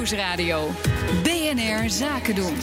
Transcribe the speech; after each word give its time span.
Nieuwsradio. 0.00 0.70
BNR 1.22 1.90
Zaken 1.90 2.34
doen. 2.34 2.56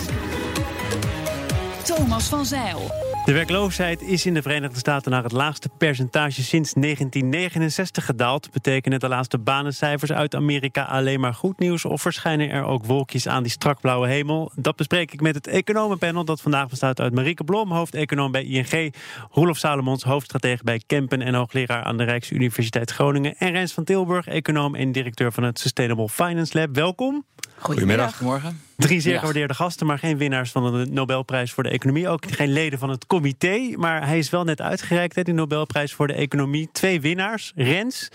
Thomas 1.84 2.28
van 2.28 2.46
Zeil. 2.46 2.92
De 3.28 3.34
werkloosheid 3.34 4.02
is 4.02 4.26
in 4.26 4.34
de 4.34 4.42
Verenigde 4.42 4.78
Staten 4.80 5.12
naar 5.12 5.24
het 5.24 5.32
laagste 5.32 5.70
percentage 5.78 6.44
sinds 6.44 6.74
1969 6.74 8.06
gedaald. 8.06 8.52
Betekenen 8.52 9.00
de 9.00 9.08
laatste 9.08 9.38
banencijfers 9.38 10.12
uit 10.12 10.36
Amerika 10.36 10.84
alleen 10.84 11.20
maar 11.20 11.34
goed 11.34 11.60
nieuws? 11.60 11.86
Of 11.86 12.02
verschijnen 12.02 12.50
er 12.50 12.64
ook 12.64 12.86
wolkjes 12.86 13.28
aan 13.28 13.44
die 13.44 13.52
strakblauwe 13.52 14.08
hemel? 14.08 14.52
Dat 14.56 14.76
bespreek 14.76 15.14
ik 15.14 15.22
met 15.22 15.36
het 15.36 15.48
economenpanel 15.48 16.26
dat 16.26 16.42
vandaag 16.42 16.68
bestaat 16.68 17.00
uit 17.00 17.14
Marieke 17.14 17.44
Blom, 17.44 17.72
hoofdeconoom 17.72 18.32
bij 18.32 18.44
ING, 18.44 18.94
Roelof 19.32 19.58
Salomons, 19.58 20.04
hoofdstratege 20.04 20.64
bij 20.64 20.82
Kempen 20.86 21.22
en 21.22 21.34
hoogleraar 21.34 21.84
aan 21.84 21.98
de 21.98 22.04
Rijksuniversiteit 22.04 22.92
Groningen, 22.92 23.36
en 23.38 23.52
Rens 23.52 23.74
van 23.74 23.84
Tilburg, 23.84 24.28
econoom 24.28 24.76
en 24.76 24.92
directeur 24.92 25.32
van 25.32 25.44
het 25.44 25.60
Sustainable 25.60 26.10
Finance 26.10 26.60
Lab. 26.60 26.76
Welkom. 26.76 27.26
Goedemiddag. 27.58 28.22
Morgen. 28.22 28.67
Drie 28.78 29.00
zeer 29.00 29.20
gewaardeerde 29.20 29.54
gasten, 29.54 29.88
maar 29.88 30.00
geen 30.00 30.18
winnaars 30.18 30.52
van 30.52 30.72
de 30.72 30.86
Nobelprijs 30.92 31.52
voor 31.52 31.64
de 31.64 31.70
Economie. 31.70 32.08
Ook 32.08 32.32
geen 32.32 32.52
leden 32.52 32.80
van 32.80 32.90
het 32.90 33.08
comité. 33.08 33.74
Maar 33.76 34.08
hij 34.08 34.18
is 34.18 34.30
wel 34.30 34.44
net 34.44 34.62
uitgereikt, 34.62 35.16
hè, 35.16 35.24
de 35.24 35.32
Nobelprijs 35.32 35.94
voor 35.94 36.08
de 36.08 36.14
Economie. 36.14 36.70
Twee 36.72 37.02
winnaars. 37.02 37.52
Rens, 37.56 38.10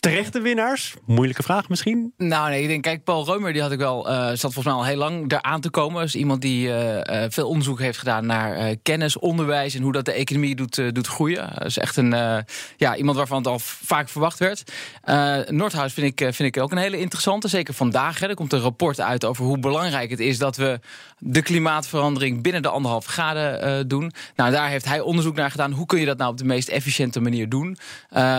terechte 0.00 0.40
winnaars? 0.40 0.94
Moeilijke 1.06 1.42
vraag 1.42 1.68
misschien. 1.68 2.12
Nou 2.16 2.50
nee, 2.50 2.62
ik 2.62 2.68
denk, 2.68 2.82
kijk, 2.82 3.04
Paul 3.04 3.24
Reumer 3.24 3.52
die 3.52 3.62
had 3.62 3.72
ik 3.72 3.78
wel, 3.78 4.10
uh, 4.10 4.26
zat 4.26 4.40
volgens 4.40 4.64
mij 4.64 4.74
al 4.74 4.84
heel 4.84 4.96
lang 4.96 5.28
daar 5.28 5.42
aan 5.42 5.60
te 5.60 5.70
komen. 5.70 6.02
Dus 6.02 6.14
iemand 6.14 6.40
die 6.40 6.68
uh, 6.68 7.00
veel 7.28 7.48
onderzoek 7.48 7.78
heeft 7.78 7.98
gedaan 7.98 8.26
naar 8.26 8.76
kennis, 8.76 9.18
onderwijs 9.18 9.74
en 9.74 9.82
hoe 9.82 9.92
dat 9.92 10.04
de 10.04 10.12
economie 10.12 10.54
doet, 10.54 10.94
doet 10.94 11.06
groeien. 11.06 11.50
Dat 11.54 11.66
is 11.66 11.78
echt 11.78 11.96
een, 11.96 12.44
ja, 12.76 12.96
iemand 12.96 13.16
waarvan 13.16 13.38
het 13.38 13.46
al 13.46 13.58
vaak 13.58 14.08
verwacht 14.08 14.38
werd. 14.38 14.72
Nordhaus 15.50 15.92
vind 15.92 16.20
ik, 16.20 16.34
vind 16.34 16.56
ik 16.56 16.62
ook 16.62 16.70
een 16.72 16.78
hele 16.78 17.00
interessante, 17.00 17.48
zeker 17.48 17.74
vandaag. 17.74 18.20
Hè, 18.20 18.28
er 18.28 18.34
komt 18.34 18.52
een 18.52 18.60
rapport 18.60 19.00
uit 19.00 19.24
over 19.24 19.44
hoe 19.44 19.58
belangrijk 19.58 20.10
het 20.10 20.20
is 20.20 20.38
dat 20.38 20.56
we 20.56 20.80
de 21.18 21.42
klimaatverandering 21.42 22.42
binnen 22.42 22.62
de 22.62 22.68
anderhalf 22.68 23.06
graden 23.06 23.88
doen. 23.88 24.12
Nou, 24.36 24.50
daar 24.50 24.68
heeft 24.68 24.84
hij 24.84 25.00
onderzoek 25.00 25.36
naar 25.36 25.50
gedaan. 25.50 25.72
Hoe 25.72 25.86
kun 25.86 26.00
je 26.00 26.06
dat 26.06 26.18
nou 26.18 26.30
op 26.30 26.38
de 26.38 26.44
meest 26.44 26.68
efficiënte 26.68 27.20
manier 27.20 27.48
doen? 27.48 27.76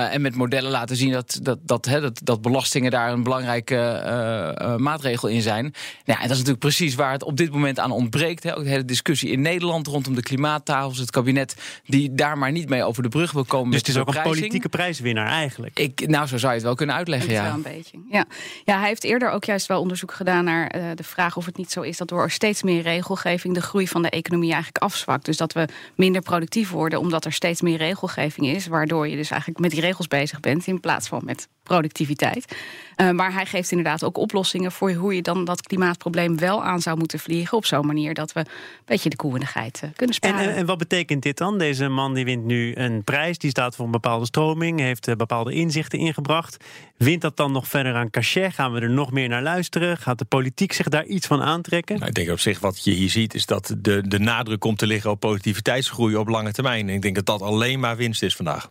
en 0.09 0.21
met 0.21 0.36
modellen 0.36 0.71
laten 0.71 0.95
zien 0.95 1.11
dat 1.11 1.39
dat, 1.41 1.59
dat, 1.61 1.86
hè, 1.86 2.02
dat, 2.02 2.21
dat 2.23 2.41
belastingen 2.41 2.91
daar 2.91 3.11
een 3.11 3.23
belangrijke 3.23 4.03
uh, 4.05 4.75
maatregel 4.75 5.27
in 5.27 5.41
zijn. 5.41 5.63
Nou, 5.63 5.73
ja, 6.05 6.16
en 6.16 6.21
dat 6.21 6.31
is 6.31 6.38
natuurlijk 6.38 6.59
precies 6.59 6.95
waar 6.95 7.11
het 7.11 7.23
op 7.23 7.38
dit 7.38 7.52
moment 7.52 7.80
aan 7.80 7.91
ontbreekt. 7.91 8.44
Hè. 8.44 8.58
Ook 8.58 8.63
de 8.63 8.69
hele 8.69 8.86
discussie 8.86 9.31
in 9.31 9.41
Nederland 9.41 9.88
rondom 9.88 10.16
de 10.16 10.21
klimaattafels. 10.21 10.97
Het 10.97 11.11
kabinet 11.11 11.55
die 11.86 12.14
daar 12.14 12.38
maar 12.38 12.52
niet 12.52 12.69
mee 12.69 12.83
over 12.83 13.03
de 13.03 13.09
brug 13.09 13.31
wil 13.31 13.45
komen. 13.45 13.71
Dus 13.71 13.80
het 13.80 13.88
is 13.88 13.97
ook 13.97 14.16
een 14.16 14.21
politieke 14.21 14.69
prijswinnaar 14.69 15.27
eigenlijk. 15.27 15.80
Ik, 15.80 16.08
nou, 16.08 16.27
zo 16.27 16.38
zou 16.38 16.52
je 16.52 16.58
het 16.58 16.67
wel 16.67 16.75
kunnen 16.75 16.95
uitleggen. 16.95 17.31
Ja. 17.31 17.43
Wel 17.43 17.53
een 17.53 17.61
beetje. 17.61 17.97
Ja. 18.09 18.25
ja, 18.66 18.80
hij 18.80 18.88
heeft 18.88 19.03
eerder 19.03 19.31
ook 19.31 19.43
juist 19.43 19.67
wel 19.67 19.81
onderzoek 19.81 20.14
gedaan 20.14 20.43
naar 20.43 20.75
uh, 20.75 20.83
de 20.95 21.03
vraag 21.03 21.38
of 21.38 21.45
het 21.45 21.58
niet 21.58 21.71
zo 21.71 21.81
is 21.81 21.97
dat 21.97 22.08
door 22.08 22.31
steeds 22.31 22.64
meer 22.64 22.68
regelgeving 22.77 23.53
de 23.53 23.61
groei 23.61 23.87
van 23.87 24.01
de 24.01 24.09
economie 24.09 24.53
eigenlijk 24.53 24.83
afzwakt. 24.83 25.25
Dus 25.25 25.37
dat 25.37 25.53
we 25.53 25.67
minder 25.95 26.21
productief 26.21 26.69
worden 26.69 26.99
omdat 26.99 27.25
er 27.25 27.33
steeds 27.33 27.61
meer 27.61 27.77
regelgeving 27.77 28.47
is. 28.47 28.67
Waardoor 28.67 29.07
je 29.07 29.15
dus 29.15 29.29
eigenlijk 29.29 29.61
met 29.61 29.71
die 29.71 29.81
regels 29.81 30.07
bezig 30.07 30.39
bent 30.39 30.67
in 30.67 30.79
plaats 30.79 31.07
van 31.07 31.21
met 31.25 31.47
productiviteit. 31.69 32.55
Uh, 33.01 33.11
maar 33.11 33.33
hij 33.33 33.45
geeft 33.45 33.71
inderdaad 33.71 34.03
ook 34.03 34.17
oplossingen 34.17 34.71
voor 34.71 34.91
hoe 34.91 35.15
je 35.15 35.21
dan 35.21 35.45
dat 35.45 35.61
klimaatprobleem 35.61 36.37
wel 36.37 36.63
aan 36.63 36.81
zou 36.81 36.97
moeten 36.97 37.19
vliegen. 37.19 37.57
Op 37.57 37.65
zo'n 37.65 37.85
manier 37.85 38.13
dat 38.13 38.31
we 38.31 38.39
een 38.39 38.47
beetje 38.85 39.09
de 39.09 39.15
koe 39.15 39.33
in 39.33 39.39
de 39.39 39.45
geit 39.45 39.81
uh, 39.83 39.89
kunnen 39.95 40.15
sparen. 40.15 40.39
En, 40.39 40.49
en, 40.49 40.55
en, 40.55 40.65
wat 40.65 40.77
betekent 40.77 41.23
dit 41.23 41.37
dan? 41.37 41.57
Deze 41.57 41.87
man 41.87 42.13
die 42.13 42.25
wint 42.25 42.45
nu 42.45 42.75
een 42.75 43.03
prijs, 43.03 43.37
die 43.37 43.49
staat 43.49 43.75
voor 43.75 43.85
een 43.85 43.91
bepaalde 43.91 44.25
stroming, 44.25 44.79
heeft 44.79 45.07
uh, 45.07 45.15
bepaalde 45.15 45.53
inzichten 45.53 45.99
ingebracht. 45.99 46.57
Wint 46.97 47.21
dat 47.21 47.37
dan 47.37 47.51
nog 47.51 47.67
verder 47.67 47.95
aan 47.95 48.09
cachet? 48.09 48.53
Gaan 48.53 48.71
we 48.71 48.79
er 48.79 48.89
nog 48.89 49.11
meer 49.11 49.29
naar 49.29 49.43
luisteren? 49.43 49.97
Gaat 49.97 50.19
de 50.19 50.25
politiek 50.25 50.73
zich 50.73 50.87
daar 50.87 51.05
iets 51.05 51.27
van 51.27 51.41
aantrekken? 51.41 51.95
Nou, 51.95 52.07
ik 52.07 52.15
denk 52.15 52.29
op 52.29 52.39
zich 52.39 52.59
wat 52.59 52.83
je 52.83 52.91
hier 52.91 53.09
ziet 53.09 53.33
is 53.33 53.45
dat 53.45 53.75
de, 53.77 54.07
de 54.07 54.19
nadruk 54.19 54.59
komt 54.59 54.77
te 54.77 54.87
liggen 54.87 55.11
op 55.11 55.19
productiviteitsgroei 55.19 56.15
op 56.15 56.27
lange 56.27 56.51
termijn. 56.51 56.89
En 56.89 56.95
ik 56.95 57.02
denk 57.02 57.15
dat 57.15 57.25
dat 57.25 57.41
alleen 57.41 57.79
maar 57.79 57.97
winst 57.97 58.23
is 58.23 58.35
vandaag. 58.35 58.69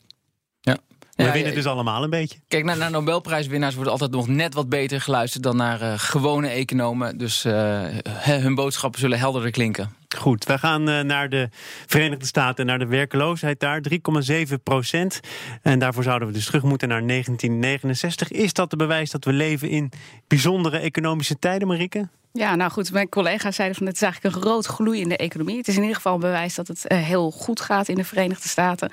We 1.18 1.24
ja, 1.24 1.32
winnen 1.32 1.54
dus 1.54 1.66
allemaal 1.66 2.02
een 2.02 2.10
beetje. 2.10 2.38
Kijk, 2.48 2.64
naar, 2.64 2.76
naar 2.76 2.90
Nobelprijswinnaars 2.90 3.74
wordt 3.74 3.90
altijd 3.90 4.10
nog 4.10 4.28
net 4.28 4.54
wat 4.54 4.68
beter 4.68 5.00
geluisterd 5.00 5.42
dan 5.42 5.56
naar 5.56 5.82
uh, 5.82 5.92
gewone 5.96 6.48
economen. 6.48 7.18
Dus 7.18 7.44
uh, 7.44 7.84
hun 8.18 8.54
boodschappen 8.54 9.00
zullen 9.00 9.18
helderder 9.18 9.50
klinken. 9.50 9.94
Goed, 10.16 10.44
we 10.44 10.58
gaan 10.58 10.88
uh, 10.88 11.00
naar 11.00 11.28
de 11.28 11.48
Verenigde 11.86 12.26
Staten, 12.26 12.66
naar 12.66 12.78
de 12.78 12.86
werkeloosheid 12.86 13.60
daar. 13.60 13.82
3,7 14.28 14.54
procent. 14.62 15.20
En 15.62 15.78
daarvoor 15.78 16.02
zouden 16.02 16.28
we 16.28 16.34
dus 16.34 16.46
terug 16.46 16.62
moeten 16.62 16.88
naar 16.88 17.06
1969. 17.06 18.30
Is 18.30 18.52
dat 18.52 18.70
de 18.70 18.76
bewijs 18.76 19.10
dat 19.10 19.24
we 19.24 19.32
leven 19.32 19.68
in 19.68 19.92
bijzondere 20.26 20.78
economische 20.78 21.38
tijden, 21.38 21.68
Marieke? 21.68 22.08
Ja, 22.32 22.54
nou 22.54 22.70
goed, 22.70 22.92
mijn 22.92 23.08
collega's 23.08 23.56
zeiden 23.56 23.76
van 23.76 23.86
het 23.86 23.94
is 23.94 24.02
eigenlijk 24.02 24.34
een 24.34 24.42
groot 24.42 24.66
gloeiende 24.66 25.16
economie. 25.16 25.56
Het 25.56 25.68
is 25.68 25.74
in 25.74 25.80
ieder 25.80 25.96
geval 25.96 26.14
een 26.14 26.20
bewijs 26.20 26.54
dat 26.54 26.68
het 26.68 26.84
uh, 26.88 26.98
heel 26.98 27.30
goed 27.30 27.60
gaat 27.60 27.88
in 27.88 27.94
de 27.94 28.04
Verenigde 28.04 28.48
Staten. 28.48 28.90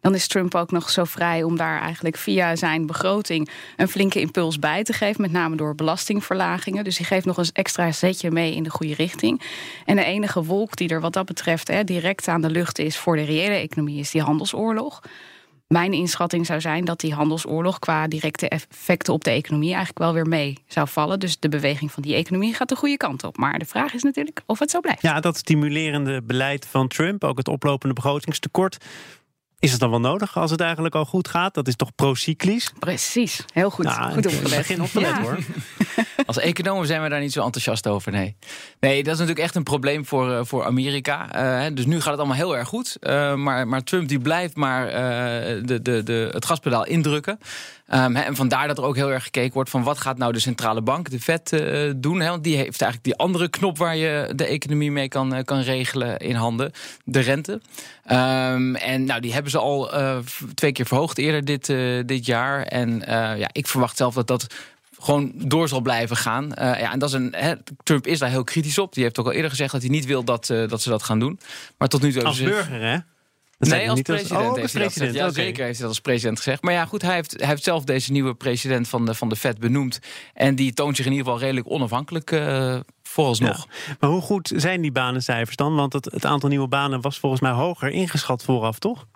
Dan 0.00 0.14
is 0.14 0.26
Trump 0.26 0.54
ook 0.54 0.70
nog 0.70 0.90
zo 0.90 1.04
vrij 1.04 1.42
om 1.42 1.56
daar 1.56 1.80
eigenlijk 1.80 2.16
via 2.16 2.56
zijn 2.56 2.86
begroting 2.86 3.48
een 3.76 3.88
flinke 3.88 4.20
impuls 4.20 4.58
bij 4.58 4.82
te 4.82 4.92
geven. 4.92 5.20
Met 5.20 5.32
name 5.32 5.56
door 5.56 5.74
belastingverlagingen. 5.74 6.84
Dus 6.84 6.98
hij 6.98 7.06
geeft 7.06 7.26
nog 7.26 7.38
eens 7.38 7.52
extra 7.52 7.92
zetje 7.92 8.30
mee 8.30 8.54
in 8.54 8.62
de 8.62 8.70
goede 8.70 8.94
richting. 8.94 9.42
En 9.84 9.96
de 9.96 10.04
enige 10.04 10.44
wolk 10.44 10.76
die 10.76 10.88
er 10.88 11.00
wat 11.00 11.12
dat 11.12 11.26
betreft 11.26 11.68
hè, 11.68 11.84
direct 11.84 12.28
aan 12.28 12.40
de 12.40 12.50
lucht 12.50 12.78
is 12.78 12.96
voor 12.96 13.16
de 13.16 13.24
reële 13.24 13.54
economie 13.54 13.98
is 13.98 14.10
die 14.10 14.22
handelsoorlog. 14.22 15.00
Mijn 15.66 15.92
inschatting 15.92 16.46
zou 16.46 16.60
zijn 16.60 16.84
dat 16.84 17.00
die 17.00 17.14
handelsoorlog 17.14 17.78
qua 17.78 18.08
directe 18.08 18.48
effecten 18.48 19.12
op 19.12 19.24
de 19.24 19.30
economie 19.30 19.68
eigenlijk 19.68 19.98
wel 19.98 20.12
weer 20.12 20.26
mee 20.26 20.58
zou 20.66 20.88
vallen. 20.88 21.20
Dus 21.20 21.38
de 21.38 21.48
beweging 21.48 21.92
van 21.92 22.02
die 22.02 22.14
economie 22.14 22.54
gaat 22.54 22.68
de 22.68 22.76
goede 22.76 22.96
kant 22.96 23.24
op. 23.24 23.36
Maar 23.36 23.58
de 23.58 23.64
vraag 23.64 23.94
is 23.94 24.02
natuurlijk 24.02 24.42
of 24.46 24.58
het 24.58 24.70
zo 24.70 24.80
blijft. 24.80 25.02
Ja, 25.02 25.20
dat 25.20 25.36
stimulerende 25.36 26.22
beleid 26.22 26.66
van 26.66 26.88
Trump, 26.88 27.24
ook 27.24 27.38
het 27.38 27.48
oplopende 27.48 27.94
begrotingstekort. 27.94 28.84
Is 29.66 29.72
het 29.72 29.80
dan 29.80 29.90
wel 29.90 30.00
nodig 30.00 30.36
als 30.36 30.50
het 30.50 30.60
eigenlijk 30.60 30.94
al 30.94 31.04
goed 31.04 31.28
gaat? 31.28 31.54
Dat 31.54 31.68
is 31.68 31.76
toch 31.76 31.94
pro-cyclisch? 31.94 32.72
Precies, 32.78 33.44
heel 33.52 33.70
goed. 33.70 33.84
Nou, 33.84 34.12
goed 34.12 34.26
opgelet. 34.26 34.56
Begin 34.56 35.04
hoor. 35.04 35.38
Als 36.26 36.38
economen 36.38 36.86
zijn 36.86 37.02
we 37.02 37.08
daar 37.08 37.20
niet 37.20 37.32
zo 37.32 37.44
enthousiast 37.44 37.86
over, 37.86 38.12
nee. 38.12 38.36
Nee, 38.80 38.96
dat 39.02 39.12
is 39.12 39.18
natuurlijk 39.18 39.46
echt 39.46 39.54
een 39.54 39.62
probleem 39.62 40.06
voor, 40.06 40.30
uh, 40.30 40.40
voor 40.42 40.64
Amerika. 40.64 41.28
Uh, 41.66 41.74
dus 41.74 41.86
nu 41.86 42.00
gaat 42.00 42.10
het 42.10 42.18
allemaal 42.18 42.36
heel 42.36 42.56
erg 42.56 42.68
goed. 42.68 42.96
Uh, 43.00 43.34
maar, 43.34 43.68
maar 43.68 43.82
Trump 43.82 44.08
die 44.08 44.18
blijft 44.18 44.56
maar 44.56 44.86
de, 44.86 45.82
de, 45.82 46.02
de, 46.02 46.28
het 46.32 46.44
gaspedaal 46.44 46.86
indrukken. 46.86 47.38
Um, 47.94 48.16
en 48.16 48.36
vandaar 48.36 48.66
dat 48.66 48.78
er 48.78 48.84
ook 48.84 48.96
heel 48.96 49.12
erg 49.12 49.22
gekeken 49.22 49.52
wordt 49.52 49.70
van 49.70 49.82
wat 49.82 49.98
gaat 49.98 50.18
nou 50.18 50.32
de 50.32 50.38
centrale 50.38 50.82
bank, 50.82 51.10
de 51.10 51.20
Fed, 51.20 51.52
uh, 51.52 51.92
doen. 51.96 52.20
Hè? 52.20 52.28
Want 52.28 52.44
die 52.44 52.56
heeft 52.56 52.82
eigenlijk 52.82 53.04
die 53.04 53.16
andere 53.16 53.48
knop 53.48 53.78
waar 53.78 53.96
je 53.96 54.32
de 54.34 54.46
economie 54.46 54.90
mee 54.90 55.08
kan, 55.08 55.34
uh, 55.34 55.42
kan 55.44 55.60
regelen 55.60 56.16
in 56.16 56.34
handen, 56.34 56.72
de 57.04 57.20
rente. 57.20 57.52
Um, 57.52 58.76
en 58.76 59.04
nou, 59.04 59.20
die 59.20 59.32
hebben 59.32 59.50
ze 59.50 59.58
al 59.58 59.94
uh, 59.94 60.18
twee 60.54 60.72
keer 60.72 60.86
verhoogd 60.86 61.18
eerder 61.18 61.44
dit, 61.44 61.66
dit 62.08 62.26
jaar. 62.26 62.62
En 62.62 63.02
ja, 63.38 63.48
ik 63.52 63.66
verwacht 63.66 63.96
zelf 63.96 64.14
dat 64.14 64.26
dat 64.26 64.46
gewoon 64.98 65.32
door 65.34 65.68
zal 65.68 65.80
blijven 65.80 66.16
gaan. 66.16 66.52
Ja, 66.56 66.92
en 66.92 66.98
dat 66.98 67.08
is 67.08 67.14
een, 67.14 67.34
Trump 67.82 68.06
is 68.06 68.18
daar 68.18 68.30
heel 68.30 68.44
kritisch 68.44 68.78
op. 68.78 68.94
Die 68.94 69.02
heeft 69.02 69.18
ook 69.18 69.26
al 69.26 69.32
eerder 69.32 69.50
gezegd 69.50 69.72
dat 69.72 69.80
hij 69.80 69.90
niet 69.90 70.06
wil 70.06 70.24
dat, 70.24 70.46
dat 70.46 70.82
ze 70.82 70.88
dat 70.88 71.02
gaan 71.02 71.18
doen. 71.18 71.40
Maar 71.78 71.88
tot 71.88 72.02
nu 72.02 72.12
toe 72.12 72.24
Als 72.24 72.42
burger, 72.42 72.80
hè? 72.80 72.98
Dat 73.58 73.68
nee, 73.68 73.90
als 73.90 74.00
president, 74.00 74.40
als, 74.40 74.48
oh, 74.48 74.56
heeft 74.56 74.72
president. 74.72 75.14
Ja, 75.14 75.28
okay. 75.28 75.44
zeker 75.44 75.64
heeft 75.64 75.78
hij 75.78 75.86
dat 75.86 75.88
als 75.88 76.00
president 76.00 76.38
gezegd. 76.38 76.62
Maar 76.62 76.72
ja, 76.72 76.84
goed, 76.84 77.02
hij 77.02 77.14
heeft, 77.14 77.34
hij 77.38 77.48
heeft 77.48 77.62
zelf 77.62 77.84
deze 77.84 78.12
nieuwe 78.12 78.34
president 78.34 78.88
van 78.88 79.06
de, 79.06 79.14
van 79.14 79.28
de 79.28 79.36
Fed 79.36 79.58
benoemd. 79.58 79.98
En 80.34 80.54
die 80.54 80.72
toont 80.72 80.96
zich 80.96 81.06
in 81.06 81.10
ieder 81.12 81.26
geval 81.26 81.40
redelijk 81.40 81.70
onafhankelijk 81.70 82.30
uh, 82.30 82.78
vooralsnog. 83.02 83.56
Ja. 83.56 83.96
Maar 84.00 84.10
hoe 84.10 84.20
goed 84.20 84.52
zijn 84.56 84.80
die 84.80 84.92
banencijfers 84.92 85.56
dan? 85.56 85.74
Want 85.74 85.92
het, 85.92 86.04
het 86.04 86.24
aantal 86.24 86.48
nieuwe 86.48 86.68
banen 86.68 87.00
was 87.00 87.18
volgens 87.18 87.40
mij 87.40 87.50
hoger 87.50 87.88
ingeschat 87.88 88.44
vooraf, 88.44 88.78
toch? 88.78 89.06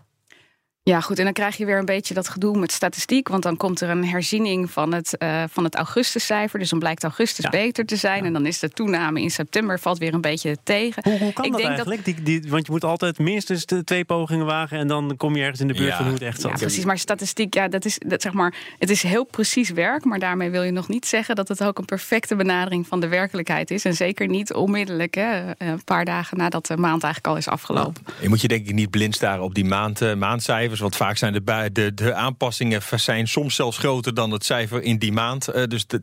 Ja, 0.82 1.00
goed. 1.00 1.18
En 1.18 1.24
dan 1.24 1.32
krijg 1.32 1.56
je 1.56 1.64
weer 1.64 1.78
een 1.78 1.84
beetje 1.84 2.14
dat 2.14 2.28
gedoe 2.28 2.58
met 2.58 2.72
statistiek. 2.72 3.28
Want 3.28 3.42
dan 3.42 3.56
komt 3.56 3.80
er 3.80 3.88
een 3.88 4.04
herziening 4.04 4.70
van 4.70 4.94
het, 4.94 5.16
uh, 5.18 5.42
van 5.50 5.64
het 5.64 5.74
augustuscijfer. 5.74 6.58
Dus 6.58 6.68
dan 6.70 6.78
blijkt 6.78 7.02
augustus 7.02 7.44
ja. 7.44 7.50
beter 7.50 7.86
te 7.86 7.96
zijn. 7.96 8.20
Ja. 8.20 8.26
En 8.26 8.32
dan 8.32 8.46
is 8.46 8.58
de 8.58 8.68
toename 8.68 9.20
in 9.20 9.30
september 9.30 9.78
valt 9.78 9.98
weer 9.98 10.14
een 10.14 10.20
beetje 10.20 10.56
tegen. 10.62 11.02
Hoe, 11.02 11.18
hoe 11.18 11.32
kan 11.32 11.44
Ik 11.44 11.50
dat 11.50 11.60
denk 11.60 11.72
eigenlijk? 11.72 12.04
Dat... 12.04 12.14
Die, 12.14 12.40
die, 12.40 12.50
want 12.50 12.66
je 12.66 12.72
moet 12.72 12.84
altijd 12.84 13.18
minstens 13.18 13.64
twee 13.84 14.04
pogingen 14.04 14.46
wagen. 14.46 14.78
En 14.78 14.88
dan 14.88 15.16
kom 15.16 15.36
je 15.36 15.42
ergens 15.42 15.60
in 15.60 15.68
de 15.68 15.74
buurt 15.74 15.88
ja. 15.88 15.96
van 15.96 16.04
hoe 16.04 16.14
het 16.14 16.22
echt 16.22 16.40
zat. 16.40 16.50
Ja, 16.50 16.56
precies. 16.56 16.84
Maar 16.84 16.98
statistiek, 16.98 17.54
ja, 17.54 17.68
dat 17.68 17.84
is, 17.84 17.98
dat, 18.06 18.22
zeg 18.22 18.32
maar, 18.32 18.54
het 18.78 18.90
is 18.90 19.02
heel 19.02 19.24
precies 19.24 19.70
werk. 19.70 20.04
Maar 20.04 20.18
daarmee 20.18 20.50
wil 20.50 20.62
je 20.62 20.70
nog 20.70 20.88
niet 20.88 21.06
zeggen 21.06 21.34
dat 21.34 21.48
het 21.48 21.64
ook 21.64 21.78
een 21.78 21.84
perfecte 21.84 22.36
benadering 22.36 22.86
van 22.86 23.00
de 23.00 23.08
werkelijkheid 23.08 23.70
is. 23.70 23.84
En 23.84 23.94
zeker 23.94 24.28
niet 24.28 24.52
onmiddellijk, 24.52 25.14
hè, 25.14 25.50
een 25.58 25.84
paar 25.84 26.04
dagen 26.04 26.36
nadat 26.36 26.66
de 26.66 26.76
maand 26.76 27.02
eigenlijk 27.02 27.34
al 27.34 27.36
is 27.36 27.48
afgelopen. 27.48 28.02
Je 28.20 28.28
moet 28.28 28.40
je 28.40 28.48
denk 28.48 28.68
ik 28.68 28.74
niet 28.74 28.90
blind 28.90 29.14
staren 29.14 29.44
op 29.44 29.54
die 29.54 29.64
maand, 29.64 30.16
maandcijfers. 30.16 30.68
Want 30.78 30.96
vaak 30.96 31.16
zijn 31.16 31.32
de, 31.32 31.70
de, 31.72 31.94
de 31.94 32.14
aanpassingen 32.14 32.82
zijn 32.96 33.28
soms 33.28 33.54
zelfs 33.54 33.78
groter 33.78 34.14
dan 34.14 34.30
het 34.30 34.44
cijfer 34.44 34.82
in 34.82 34.98
die 34.98 35.12
maand. 35.12 35.48
Uh, 35.54 35.64
dus 35.64 35.86
de, 35.86 36.00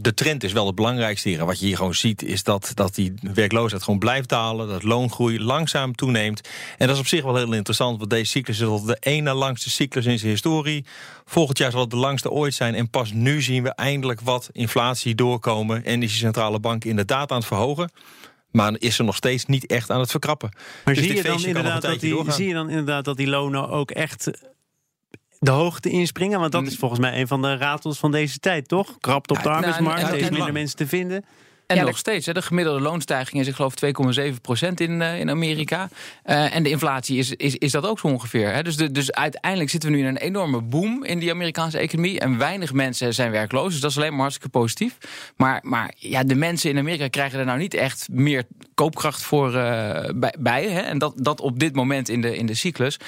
de, 0.00 0.14
trend 0.14 0.44
is 0.44 0.52
wel 0.52 0.66
het 0.66 0.74
belangrijkste. 0.74 1.38
En 1.38 1.46
wat 1.46 1.60
je 1.60 1.66
hier 1.66 1.76
gewoon 1.76 1.94
ziet 1.94 2.22
is 2.22 2.42
dat, 2.42 2.70
dat 2.74 2.94
die 2.94 3.14
werkloosheid 3.34 3.82
gewoon 3.82 3.98
blijft 3.98 4.28
dalen. 4.28 4.68
Dat 4.68 4.82
loongroei 4.82 5.40
langzaam 5.40 5.94
toeneemt. 5.94 6.40
En 6.78 6.86
dat 6.86 6.96
is 6.96 7.02
op 7.02 7.08
zich 7.08 7.22
wel 7.22 7.36
heel 7.36 7.52
interessant. 7.52 7.98
Want 7.98 8.10
deze 8.10 8.30
cyclus 8.30 8.60
is 8.60 8.66
al 8.66 8.84
de 8.84 8.96
ene 9.00 9.34
langste 9.34 9.70
cyclus 9.70 10.06
in 10.06 10.18
zijn 10.18 10.30
historie. 10.30 10.84
Volgend 11.24 11.58
jaar 11.58 11.70
zal 11.70 11.80
het 11.80 11.90
de 11.90 11.96
langste 11.96 12.30
ooit 12.30 12.54
zijn. 12.54 12.74
En 12.74 12.90
pas 12.90 13.12
nu 13.12 13.42
zien 13.42 13.62
we 13.62 13.74
eindelijk 13.74 14.20
wat 14.20 14.48
inflatie 14.52 15.14
doorkomen. 15.14 15.84
En 15.84 16.02
is 16.02 16.12
de 16.12 16.18
centrale 16.18 16.58
bank 16.58 16.84
inderdaad 16.84 17.30
aan 17.30 17.38
het 17.38 17.46
verhogen. 17.46 17.90
Maar 18.56 18.74
is 18.78 18.98
er 18.98 19.04
nog 19.04 19.16
steeds 19.16 19.46
niet 19.46 19.66
echt 19.66 19.90
aan 19.90 20.00
het 20.00 20.10
verkrappen. 20.10 20.50
Maar 20.84 20.94
dus 20.94 21.04
zie, 21.04 21.14
je 21.14 21.22
dan 21.22 21.44
inderdaad 21.44 21.82
dat 21.82 22.00
die, 22.00 22.32
zie 22.32 22.48
je 22.48 22.54
dan 22.54 22.68
inderdaad 22.68 23.04
dat 23.04 23.16
die 23.16 23.26
lonen 23.26 23.68
ook 23.68 23.90
echt 23.90 24.30
de 25.38 25.50
hoogte 25.50 25.90
inspringen? 25.90 26.40
Want 26.40 26.52
dat 26.52 26.60
mm. 26.60 26.66
is 26.66 26.76
volgens 26.76 27.00
mij 27.00 27.20
een 27.20 27.26
van 27.26 27.42
de 27.42 27.56
ratels 27.56 27.98
van 27.98 28.10
deze 28.10 28.38
tijd, 28.38 28.68
toch? 28.68 28.98
Krapt 29.00 29.30
op 29.30 29.36
de 29.36 29.42
nou, 29.42 29.54
arbeidsmarkt, 29.54 30.02
nou, 30.02 30.14
steeds 30.14 30.30
minder 30.30 30.52
mensen 30.52 30.76
te 30.76 30.86
vinden. 30.86 31.24
En 31.66 31.84
nog 31.84 31.98
steeds. 31.98 32.26
Hè, 32.26 32.32
de 32.32 32.42
gemiddelde 32.42 32.80
loonstijging 32.80 33.40
is, 33.40 33.48
ik 33.48 33.54
geloof, 33.54 33.74
2,7 33.84 34.40
procent 34.42 34.80
in, 34.80 35.00
uh, 35.00 35.18
in 35.18 35.30
Amerika. 35.30 35.88
Uh, 36.24 36.54
en 36.54 36.62
de 36.62 36.70
inflatie 36.70 37.18
is, 37.18 37.30
is, 37.30 37.56
is 37.56 37.70
dat 37.70 37.86
ook 37.86 37.98
zo 37.98 38.06
ongeveer. 38.06 38.52
Hè. 38.52 38.62
Dus, 38.62 38.76
de, 38.76 38.90
dus 38.90 39.12
uiteindelijk 39.12 39.70
zitten 39.70 39.90
we 39.90 39.96
nu 39.96 40.02
in 40.02 40.08
een 40.08 40.16
enorme 40.16 40.60
boom 40.60 41.04
in 41.04 41.18
die 41.18 41.30
Amerikaanse 41.30 41.78
economie. 41.78 42.20
En 42.20 42.38
weinig 42.38 42.72
mensen 42.72 43.14
zijn 43.14 43.30
werkloos. 43.30 43.72
Dus 43.72 43.80
dat 43.80 43.90
is 43.90 43.96
alleen 43.96 44.10
maar 44.10 44.20
hartstikke 44.20 44.58
positief. 44.58 44.98
Maar, 45.36 45.60
maar 45.62 45.94
ja, 45.96 46.24
de 46.24 46.34
mensen 46.34 46.70
in 46.70 46.78
Amerika 46.78 47.08
krijgen 47.08 47.38
er 47.38 47.44
nou 47.44 47.58
niet 47.58 47.74
echt 47.74 48.08
meer 48.10 48.44
koopkracht 48.74 49.22
voor 49.22 49.54
uh, 49.54 50.08
bij. 50.14 50.34
bij 50.38 50.68
hè. 50.68 50.80
En 50.80 50.98
dat, 50.98 51.12
dat 51.16 51.40
op 51.40 51.58
dit 51.58 51.74
moment 51.74 52.08
in 52.08 52.20
de, 52.20 52.36
in 52.36 52.46
de 52.46 52.54
cyclus. 52.54 52.98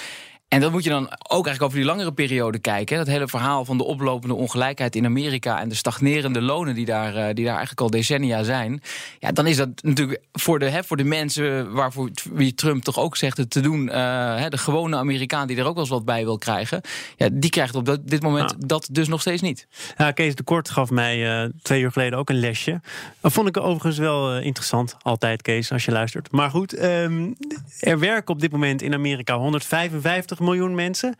En 0.48 0.60
dat 0.60 0.72
moet 0.72 0.84
je 0.84 0.90
dan 0.90 1.04
ook 1.06 1.46
eigenlijk 1.46 1.62
over 1.62 1.76
die 1.76 1.86
langere 1.86 2.12
periode 2.12 2.58
kijken. 2.58 2.96
Dat 2.96 3.06
hele 3.06 3.28
verhaal 3.28 3.64
van 3.64 3.78
de 3.78 3.84
oplopende 3.84 4.34
ongelijkheid 4.34 4.96
in 4.96 5.04
Amerika 5.04 5.60
en 5.60 5.68
de 5.68 5.74
stagnerende 5.74 6.42
lonen 6.42 6.74
die 6.74 6.84
daar, 6.84 7.14
eh, 7.14 7.34
die 7.34 7.44
daar 7.44 7.56
eigenlijk 7.56 7.80
al 7.80 7.90
decennia 7.90 8.42
zijn. 8.42 8.82
Ja, 9.18 9.32
dan 9.32 9.46
is 9.46 9.56
dat 9.56 9.68
natuurlijk 9.82 10.20
voor 10.32 10.58
de, 10.58 10.68
hè, 10.68 10.84
voor 10.84 10.96
de 10.96 11.04
mensen 11.04 11.72
waarvoor 11.72 12.10
wie 12.32 12.54
Trump 12.54 12.82
toch 12.82 12.98
ook 12.98 13.16
zegt 13.16 13.36
het 13.36 13.50
te 13.50 13.60
doen. 13.60 13.86
Uh, 13.86 14.48
de 14.48 14.58
gewone 14.58 14.96
Amerikaan 14.96 15.46
die 15.46 15.56
er 15.56 15.64
ook 15.64 15.74
wel 15.74 15.82
eens 15.82 15.92
wat 15.92 16.04
bij 16.04 16.24
wil 16.24 16.38
krijgen. 16.38 16.80
Ja, 17.16 17.28
die 17.32 17.50
krijgt 17.50 17.74
op 17.74 17.98
dit 18.04 18.22
moment 18.22 18.54
dat 18.68 18.88
dus 18.90 19.08
nog 19.08 19.20
steeds 19.20 19.42
niet. 19.42 19.66
Ja, 19.96 20.10
Kees 20.10 20.34
de 20.34 20.42
Kort 20.42 20.70
gaf 20.70 20.90
mij 20.90 21.42
uh, 21.42 21.50
twee 21.62 21.82
uur 21.82 21.92
geleden 21.92 22.18
ook 22.18 22.28
een 22.28 22.40
lesje. 22.40 22.80
Dat 23.20 23.32
vond 23.32 23.48
ik 23.48 23.56
overigens 23.56 23.98
wel 23.98 24.38
interessant. 24.38 24.96
Altijd, 25.02 25.42
Kees, 25.42 25.72
als 25.72 25.84
je 25.84 25.92
luistert. 25.92 26.32
Maar 26.32 26.50
goed, 26.50 26.82
um, 26.82 27.36
er 27.80 27.98
werken 27.98 28.34
op 28.34 28.40
dit 28.40 28.52
moment 28.52 28.82
in 28.82 28.94
Amerika 28.94 29.36
155 29.36 30.37
miljoen 30.40 30.74
mensen. 30.74 31.14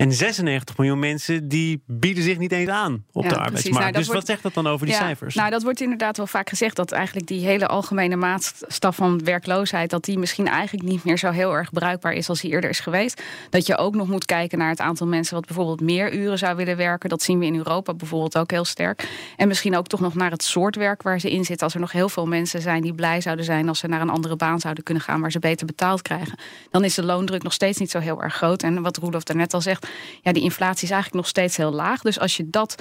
En 0.00 0.12
96 0.12 0.76
miljoen 0.76 0.98
mensen 0.98 1.48
die 1.48 1.82
bieden 1.86 2.22
zich 2.22 2.38
niet 2.38 2.52
eens 2.52 2.68
aan 2.68 3.04
op 3.12 3.28
de 3.28 3.36
arbeidsmarkt. 3.36 3.78
Nou, 3.78 3.92
dus 3.92 4.06
wat 4.06 4.26
zegt 4.26 4.42
dat 4.42 4.54
dan 4.54 4.66
over 4.66 4.86
die 4.86 4.94
cijfers? 4.94 5.34
Nou, 5.34 5.50
dat 5.50 5.62
wordt 5.62 5.80
inderdaad 5.80 6.16
wel 6.16 6.26
vaak 6.26 6.48
gezegd 6.48 6.76
dat 6.76 6.92
eigenlijk 6.92 7.26
die 7.26 7.44
hele 7.44 7.66
algemene 7.66 8.16
maatstaf 8.16 8.96
van 8.96 9.24
werkloosheid, 9.24 9.90
dat 9.90 10.04
die 10.04 10.18
misschien 10.18 10.48
eigenlijk 10.48 10.88
niet 10.88 11.04
meer 11.04 11.18
zo 11.18 11.30
heel 11.30 11.52
erg 11.52 11.70
bruikbaar 11.70 12.12
is 12.12 12.28
als 12.28 12.40
die 12.40 12.50
eerder 12.50 12.70
is 12.70 12.80
geweest. 12.80 13.22
Dat 13.50 13.66
je 13.66 13.76
ook 13.76 13.94
nog 13.94 14.08
moet 14.08 14.24
kijken 14.24 14.58
naar 14.58 14.68
het 14.68 14.80
aantal 14.80 15.06
mensen 15.06 15.34
wat 15.34 15.46
bijvoorbeeld 15.46 15.80
meer 15.80 16.14
uren 16.14 16.38
zou 16.38 16.56
willen 16.56 16.76
werken. 16.76 17.08
Dat 17.08 17.22
zien 17.22 17.38
we 17.38 17.46
in 17.46 17.56
Europa 17.56 17.94
bijvoorbeeld 17.94 18.38
ook 18.38 18.50
heel 18.50 18.64
sterk. 18.64 19.08
En 19.36 19.48
misschien 19.48 19.76
ook 19.76 19.86
toch 19.86 20.00
nog 20.00 20.14
naar 20.14 20.30
het 20.30 20.42
soort 20.42 20.76
werk 20.76 21.02
waar 21.02 21.20
ze 21.20 21.30
in 21.30 21.44
zitten. 21.44 21.64
Als 21.64 21.74
er 21.74 21.80
nog 21.80 21.92
heel 21.92 22.08
veel 22.08 22.26
mensen 22.26 22.60
zijn 22.60 22.82
die 22.82 22.94
blij 22.94 23.20
zouden 23.20 23.44
zijn 23.44 23.68
als 23.68 23.78
ze 23.78 23.86
naar 23.86 24.00
een 24.00 24.10
andere 24.10 24.36
baan 24.36 24.60
zouden 24.60 24.84
kunnen 24.84 25.02
gaan 25.02 25.20
waar 25.20 25.32
ze 25.32 25.38
beter 25.38 25.66
betaald 25.66 26.02
krijgen. 26.02 26.38
Dan 26.70 26.84
is 26.84 26.94
de 26.94 27.04
loondruk 27.04 27.42
nog 27.42 27.52
steeds 27.52 27.78
niet 27.78 27.90
zo 27.90 27.98
heel 27.98 28.22
erg 28.22 28.34
groot. 28.34 28.62
En 28.62 28.82
wat 28.82 28.96
Roelof 28.96 29.22
daarnet 29.22 29.54
al 29.54 29.60
zegt, 29.60 29.88
ja, 30.22 30.32
die 30.32 30.42
inflatie 30.42 30.84
is 30.84 30.90
eigenlijk 30.90 31.22
nog 31.22 31.28
steeds 31.28 31.56
heel 31.56 31.72
laag. 31.72 32.00
Dus 32.00 32.18
als 32.18 32.36
je 32.36 32.50
dat. 32.50 32.74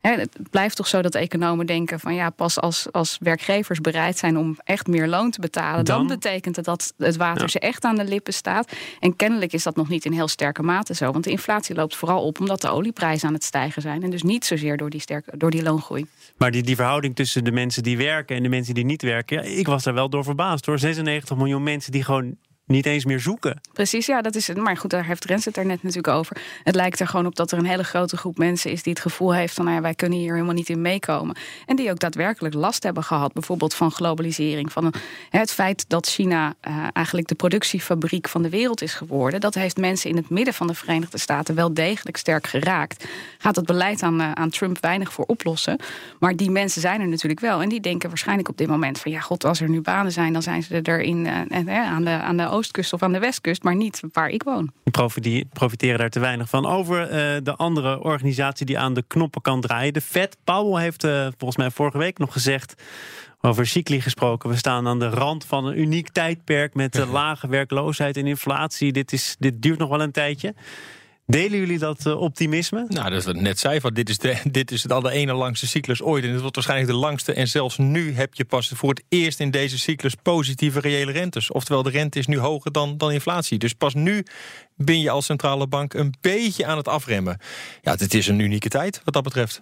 Hè, 0.00 0.10
het 0.10 0.50
blijft 0.50 0.76
toch 0.76 0.86
zo 0.86 1.02
dat 1.02 1.14
economen 1.14 1.66
denken 1.66 2.00
van 2.00 2.14
ja, 2.14 2.30
pas 2.30 2.60
als, 2.60 2.92
als 2.92 3.16
werkgevers 3.20 3.80
bereid 3.80 4.18
zijn 4.18 4.36
om 4.36 4.58
echt 4.64 4.86
meer 4.86 5.06
loon 5.06 5.30
te 5.30 5.40
betalen, 5.40 5.84
dan, 5.84 6.06
betekent 6.06 6.56
het 6.56 6.64
dat 6.64 6.94
het 6.96 7.16
water 7.16 7.50
ze 7.50 7.58
echt 7.58 7.84
aan 7.84 7.96
de 7.96 8.04
lippen 8.04 8.32
staat. 8.32 8.72
En 9.00 9.16
kennelijk 9.16 9.52
is 9.52 9.62
dat 9.62 9.76
nog 9.76 9.88
niet 9.88 10.04
in 10.04 10.12
heel 10.12 10.28
sterke 10.28 10.62
mate 10.62 10.94
zo. 10.94 11.12
Want 11.12 11.24
de 11.24 11.30
inflatie 11.30 11.74
loopt 11.74 11.96
vooral 11.96 12.22
op 12.22 12.40
omdat 12.40 12.60
de 12.60 12.70
olieprijzen 12.70 13.28
aan 13.28 13.34
het 13.34 13.44
stijgen 13.44 13.82
zijn. 13.82 14.02
En 14.02 14.10
dus 14.10 14.22
niet 14.22 14.44
zozeer 14.44 14.76
door 14.76 14.90
die, 14.90 15.00
sterke, 15.00 15.36
door 15.36 15.50
die 15.50 15.62
loongroei. 15.62 16.06
Maar 16.36 16.50
die, 16.50 16.62
die 16.62 16.76
verhouding 16.76 17.16
tussen 17.16 17.44
de 17.44 17.52
mensen 17.52 17.82
die 17.82 17.96
werken 17.96 18.36
en 18.36 18.42
de 18.42 18.48
mensen 18.48 18.74
die 18.74 18.84
niet 18.84 19.02
werken, 19.02 19.36
ja, 19.36 19.58
ik 19.58 19.66
was 19.66 19.82
daar 19.82 19.94
wel 19.94 20.08
door 20.08 20.24
verbaasd 20.24 20.66
hoor. 20.66 20.78
96 20.78 21.36
miljoen 21.36 21.62
mensen 21.62 21.92
die 21.92 22.04
gewoon 22.04 22.36
niet 22.68 22.86
eens 22.86 23.04
meer 23.04 23.20
zoeken. 23.20 23.60
Precies, 23.72 24.06
ja, 24.06 24.22
dat 24.22 24.34
is 24.34 24.48
het. 24.48 24.56
Maar 24.56 24.76
goed, 24.76 24.90
daar 24.90 25.04
heeft 25.04 25.24
Rens 25.24 25.44
het 25.44 25.56
er 25.56 25.66
net 25.66 25.82
natuurlijk 25.82 26.14
over. 26.14 26.36
Het 26.64 26.74
lijkt 26.74 27.00
er 27.00 27.06
gewoon 27.06 27.26
op 27.26 27.36
dat 27.36 27.52
er 27.52 27.58
een 27.58 27.66
hele 27.66 27.84
grote 27.84 28.16
groep 28.16 28.38
mensen 28.38 28.70
is 28.70 28.82
die 28.82 28.92
het 28.92 29.02
gevoel 29.02 29.34
heeft 29.34 29.54
van, 29.54 29.64
nou 29.64 29.76
ja, 29.76 29.82
wij 29.82 29.94
kunnen 29.94 30.18
hier 30.18 30.32
helemaal 30.32 30.54
niet 30.54 30.68
in 30.68 30.80
meekomen. 30.80 31.36
En 31.66 31.76
die 31.76 31.90
ook 31.90 31.98
daadwerkelijk 31.98 32.54
last 32.54 32.82
hebben 32.82 33.02
gehad, 33.02 33.32
bijvoorbeeld 33.32 33.74
van 33.74 33.90
globalisering. 33.90 34.72
Van 34.72 34.92
het 35.30 35.52
feit 35.52 35.84
dat 35.88 36.06
China 36.06 36.54
uh, 36.68 36.86
eigenlijk 36.92 37.28
de 37.28 37.34
productiefabriek 37.34 38.28
van 38.28 38.42
de 38.42 38.48
wereld 38.48 38.82
is 38.82 38.94
geworden. 38.94 39.40
Dat 39.40 39.54
heeft 39.54 39.76
mensen 39.76 40.10
in 40.10 40.16
het 40.16 40.30
midden 40.30 40.54
van 40.54 40.66
de 40.66 40.74
Verenigde 40.74 41.18
Staten 41.18 41.54
wel 41.54 41.74
degelijk 41.74 42.16
sterk 42.16 42.46
geraakt. 42.46 43.04
Gaat 43.38 43.56
het 43.56 43.66
beleid 43.66 44.02
aan, 44.02 44.20
uh, 44.20 44.32
aan 44.32 44.50
Trump 44.50 44.80
weinig 44.80 45.12
voor 45.12 45.24
oplossen. 45.24 45.78
Maar 46.18 46.36
die 46.36 46.50
mensen 46.50 46.80
zijn 46.80 47.00
er 47.00 47.08
natuurlijk 47.08 47.40
wel. 47.40 47.62
En 47.62 47.68
die 47.68 47.80
denken 47.80 48.08
waarschijnlijk 48.08 48.48
op 48.48 48.56
dit 48.56 48.68
moment 48.68 48.98
van, 48.98 49.12
ja, 49.12 49.20
god, 49.20 49.44
als 49.44 49.60
er 49.60 49.68
nu 49.68 49.80
banen 49.80 50.12
zijn, 50.12 50.32
dan 50.32 50.42
zijn 50.42 50.62
ze 50.62 50.80
er 50.82 51.00
in, 51.00 51.24
uh, 51.24 51.78
aan 51.78 52.04
de, 52.04 52.10
aan 52.10 52.36
de 52.36 52.57
oostkust 52.58 52.92
of 52.92 53.02
aan 53.02 53.12
de 53.12 53.18
westkust, 53.18 53.62
maar 53.62 53.76
niet 53.76 54.02
waar 54.12 54.28
ik 54.28 54.42
woon. 54.42 54.72
Die 55.14 55.46
profiteren 55.52 55.98
daar 55.98 56.10
te 56.10 56.20
weinig 56.20 56.48
van. 56.48 56.66
Over 56.66 57.02
uh, 57.02 57.36
de 57.42 57.56
andere 57.56 58.02
organisatie 58.02 58.66
die 58.66 58.78
aan 58.78 58.94
de 58.94 59.04
knoppen 59.06 59.42
kan 59.42 59.60
draaien, 59.60 59.92
de 59.92 60.00
Fed. 60.00 60.36
Powell 60.44 60.82
heeft 60.82 61.04
uh, 61.04 61.26
volgens 61.36 61.56
mij 61.56 61.70
vorige 61.70 61.98
week 61.98 62.18
nog 62.18 62.32
gezegd. 62.32 62.74
Over 63.40 63.66
cycli 63.66 64.00
gesproken. 64.00 64.50
We 64.50 64.56
staan 64.56 64.86
aan 64.86 64.98
de 64.98 65.08
rand 65.08 65.44
van 65.44 65.66
een 65.66 65.78
uniek 65.78 66.08
tijdperk 66.08 66.74
met 66.74 66.96
uh, 66.96 67.12
lage 67.20 67.48
werkloosheid 67.48 68.16
en 68.16 68.26
inflatie. 68.26 68.92
Dit, 68.92 69.12
is, 69.12 69.36
dit 69.38 69.62
duurt 69.62 69.78
nog 69.78 69.88
wel 69.88 70.00
een 70.00 70.12
tijdje. 70.12 70.54
Delen 71.30 71.58
jullie 71.58 71.78
dat 71.78 72.06
uh, 72.06 72.20
optimisme? 72.20 72.84
Nou, 72.88 73.10
dat 73.10 73.18
is 73.18 73.24
wat 73.24 73.34
ik 73.34 73.40
net 73.40 73.58
zei. 73.58 73.80
Van, 73.80 73.94
dit, 73.94 74.08
is 74.08 74.18
de, 74.18 74.36
dit 74.50 74.70
is 74.70 74.88
al 74.88 75.00
de 75.00 75.10
ene 75.10 75.32
langste 75.32 75.66
cyclus 75.66 76.02
ooit. 76.02 76.24
En 76.24 76.30
het 76.30 76.40
wordt 76.40 76.54
waarschijnlijk 76.54 76.90
de 76.90 76.96
langste. 76.98 77.32
En 77.32 77.48
zelfs 77.48 77.78
nu 77.78 78.14
heb 78.14 78.34
je 78.34 78.44
pas 78.44 78.68
voor 78.74 78.88
het 78.88 79.02
eerst 79.08 79.40
in 79.40 79.50
deze 79.50 79.78
cyclus 79.78 80.14
positieve 80.14 80.80
reële 80.80 81.12
rentes. 81.12 81.50
Oftewel, 81.50 81.82
de 81.82 81.90
rente 81.90 82.18
is 82.18 82.26
nu 82.26 82.38
hoger 82.38 82.72
dan, 82.72 82.96
dan 82.96 83.12
inflatie. 83.12 83.58
Dus 83.58 83.72
pas 83.72 83.94
nu 83.94 84.24
ben 84.76 85.00
je 85.00 85.10
als 85.10 85.24
centrale 85.24 85.66
bank 85.66 85.94
een 85.94 86.14
beetje 86.20 86.66
aan 86.66 86.76
het 86.76 86.88
afremmen. 86.88 87.38
Ja, 87.82 87.92
het 87.92 88.14
is 88.14 88.26
een 88.28 88.38
unieke 88.38 88.68
tijd 88.68 89.00
wat 89.04 89.14
dat 89.14 89.22
betreft. 89.22 89.60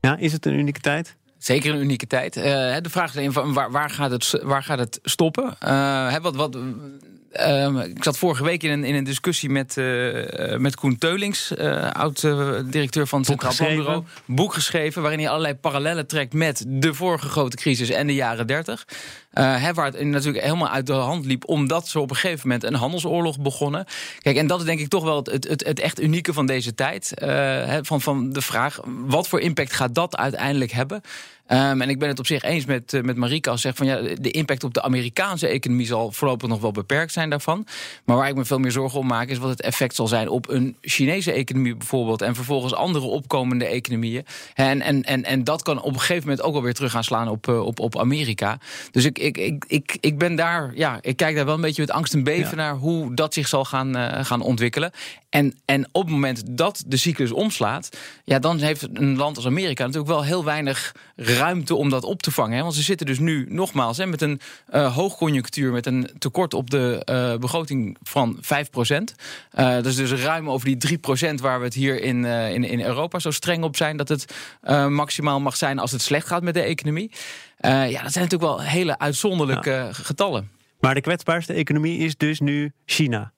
Ja, 0.00 0.16
is 0.16 0.32
het 0.32 0.46
een 0.46 0.54
unieke 0.54 0.80
tijd? 0.80 1.16
Zeker 1.38 1.74
een 1.74 1.80
unieke 1.80 2.06
tijd. 2.06 2.36
Uh, 2.36 2.42
de 2.42 2.90
vraag 2.90 3.14
is 3.14 3.26
even, 3.26 3.52
waar, 3.52 3.70
waar, 3.70 3.90
gaat 3.90 4.10
het, 4.10 4.40
waar 4.42 4.62
gaat 4.62 4.78
het 4.78 4.98
stoppen? 5.02 5.56
Uh, 5.64 6.16
wat, 6.16 6.36
wat, 6.36 6.58
Ehm, 7.32 7.78
ik 7.78 8.04
zat 8.04 8.18
vorige 8.18 8.44
week 8.44 8.62
in 8.62 8.70
een, 8.70 8.84
in 8.84 8.94
een 8.94 9.04
discussie 9.04 9.50
met, 9.50 9.76
uh, 9.76 10.56
met 10.56 10.76
Koen 10.76 10.98
Teulings, 10.98 11.52
uh, 11.58 11.90
oud-directeur 11.90 13.06
van 13.06 13.18
het 13.18 13.28
Centraal 13.28 13.54
Planbureau. 13.56 14.04
Boek 14.24 14.54
geschreven 14.54 15.02
waarin 15.02 15.20
hij 15.20 15.28
allerlei 15.28 15.54
parallellen 15.54 16.06
trekt 16.06 16.32
met 16.32 16.64
de 16.66 16.94
vorige 16.94 17.28
grote 17.28 17.56
crisis 17.56 17.90
en 17.90 18.06
de 18.06 18.14
jaren 18.14 18.46
30. 18.46 18.86
Uh, 19.34 19.70
waar 19.70 19.86
het 19.86 20.04
natuurlijk 20.04 20.44
helemaal 20.44 20.68
uit 20.68 20.86
de 20.86 20.92
hand 20.92 21.24
liep, 21.24 21.48
omdat 21.48 21.88
ze 21.88 22.00
op 22.00 22.10
een 22.10 22.16
gegeven 22.16 22.48
moment 22.48 22.64
een 22.64 22.74
handelsoorlog 22.74 23.40
begonnen. 23.40 23.86
Kijk, 24.20 24.36
en 24.36 24.46
dat 24.46 24.60
is 24.60 24.66
denk 24.66 24.80
ik 24.80 24.88
toch 24.88 25.04
wel 25.04 25.16
het, 25.16 25.48
het, 25.48 25.64
het 25.64 25.80
echt 25.80 26.00
unieke 26.00 26.32
van 26.32 26.46
deze 26.46 26.74
tijd. 26.74 27.12
van, 27.82 28.00
van 28.00 28.32
de 28.32 28.42
vraag: 28.42 28.80
wat 29.06 29.28
voor 29.28 29.40
impact 29.40 29.72
gaat 29.72 29.94
dat 29.94 30.16
uiteindelijk 30.16 30.72
hebben? 30.72 31.02
Um, 31.52 31.80
en 31.80 31.88
ik 31.88 31.98
ben 31.98 32.08
het 32.08 32.18
op 32.18 32.26
zich 32.26 32.42
eens 32.42 32.64
met, 32.64 32.92
uh, 32.92 33.02
met 33.02 33.16
Marika 33.16 33.50
als 33.50 33.60
zegt 33.60 33.76
van 33.76 33.86
ja, 33.86 34.00
de 34.20 34.30
impact 34.30 34.64
op 34.64 34.74
de 34.74 34.82
Amerikaanse 34.82 35.46
economie 35.46 35.86
zal 35.86 36.12
voorlopig 36.12 36.48
nog 36.48 36.60
wel 36.60 36.72
beperkt 36.72 37.12
zijn 37.12 37.30
daarvan. 37.30 37.66
Maar 38.04 38.16
waar 38.16 38.28
ik 38.28 38.34
me 38.34 38.44
veel 38.44 38.58
meer 38.58 38.70
zorgen 38.70 38.98
om 38.98 39.06
maak, 39.06 39.28
is 39.28 39.38
wat 39.38 39.50
het 39.50 39.60
effect 39.60 39.94
zal 39.94 40.06
zijn 40.08 40.28
op 40.28 40.48
een 40.48 40.76
Chinese 40.80 41.32
economie 41.32 41.76
bijvoorbeeld. 41.76 42.22
En 42.22 42.34
vervolgens 42.34 42.74
andere 42.74 43.04
opkomende 43.04 43.64
economieën. 43.64 44.24
En, 44.54 44.80
en, 44.80 45.02
en, 45.02 45.24
en 45.24 45.44
dat 45.44 45.62
kan 45.62 45.82
op 45.82 45.92
een 45.92 46.00
gegeven 46.00 46.28
moment 46.28 46.42
ook 46.42 46.54
alweer 46.54 46.74
terug 46.74 46.90
gaan 46.90 47.04
slaan 47.04 47.28
op, 47.28 47.48
uh, 47.48 47.66
op, 47.66 47.80
op 47.80 47.98
Amerika. 47.98 48.58
Dus 48.90 49.04
ik, 49.04 49.18
ik, 49.18 49.36
ik, 49.38 49.64
ik, 49.66 49.96
ik 50.00 50.18
ben 50.18 50.36
daar, 50.36 50.72
ja, 50.74 50.98
ik 51.00 51.16
kijk 51.16 51.36
daar 51.36 51.44
wel 51.44 51.54
een 51.54 51.60
beetje 51.60 51.82
met 51.82 51.90
angst 51.90 52.14
en 52.14 52.24
beven 52.24 52.56
naar 52.56 52.74
hoe 52.74 53.14
dat 53.14 53.34
zich 53.34 53.48
zal 53.48 53.64
gaan, 53.64 53.96
uh, 53.96 54.24
gaan 54.24 54.40
ontwikkelen. 54.40 54.92
En, 55.32 55.54
en 55.64 55.88
op 55.92 56.02
het 56.02 56.10
moment 56.10 56.42
dat 56.46 56.84
de 56.86 56.96
cyclus 56.96 57.32
omslaat, 57.32 57.96
ja, 58.24 58.38
dan 58.38 58.58
heeft 58.58 58.88
een 58.92 59.16
land 59.16 59.36
als 59.36 59.46
Amerika 59.46 59.84
natuurlijk 59.84 60.12
wel 60.12 60.24
heel 60.24 60.44
weinig 60.44 60.94
ruimte 61.16 61.74
om 61.74 61.90
dat 61.90 62.04
op 62.04 62.22
te 62.22 62.30
vangen. 62.30 62.56
Hè? 62.56 62.62
Want 62.62 62.74
ze 62.74 62.82
zitten 62.82 63.06
dus 63.06 63.18
nu 63.18 63.46
nogmaals 63.48 63.96
hè, 63.96 64.06
met 64.06 64.22
een 64.22 64.40
uh, 64.74 64.94
hoogconjunctuur, 64.94 65.72
met 65.72 65.86
een 65.86 66.10
tekort 66.18 66.54
op 66.54 66.70
de 66.70 67.06
uh, 67.10 67.36
begroting 67.36 67.96
van 68.02 68.38
5 68.40 68.70
procent. 68.70 69.14
Uh, 69.54 69.74
dat 69.74 69.86
is 69.86 69.96
dus 69.96 70.12
ruim 70.12 70.50
over 70.50 70.66
die 70.66 70.76
3 70.76 70.98
procent 70.98 71.40
waar 71.40 71.58
we 71.58 71.64
het 71.64 71.74
hier 71.74 72.02
in, 72.02 72.24
in, 72.24 72.64
in 72.64 72.80
Europa 72.80 73.18
zo 73.18 73.30
streng 73.30 73.64
op 73.64 73.76
zijn 73.76 73.96
dat 73.96 74.08
het 74.08 74.34
maximaal 74.88 75.40
mag 75.40 75.56
zijn 75.56 75.78
als 75.78 75.92
het 75.92 76.02
slecht 76.02 76.26
gaat 76.26 76.42
met 76.42 76.54
de 76.54 76.62
economie. 76.62 77.10
ja, 77.60 78.02
dat 78.02 78.12
zijn 78.12 78.24
natuurlijk 78.24 78.42
wel 78.42 78.60
hele 78.60 78.98
uitzonderlijke 78.98 79.88
getallen. 79.92 80.50
Maar 80.80 80.94
de 80.94 81.00
kwetsbaarste 81.00 81.52
economie 81.52 81.98
is 81.98 82.16
dus 82.16 82.40
nu 82.40 82.72
China. 82.84 83.32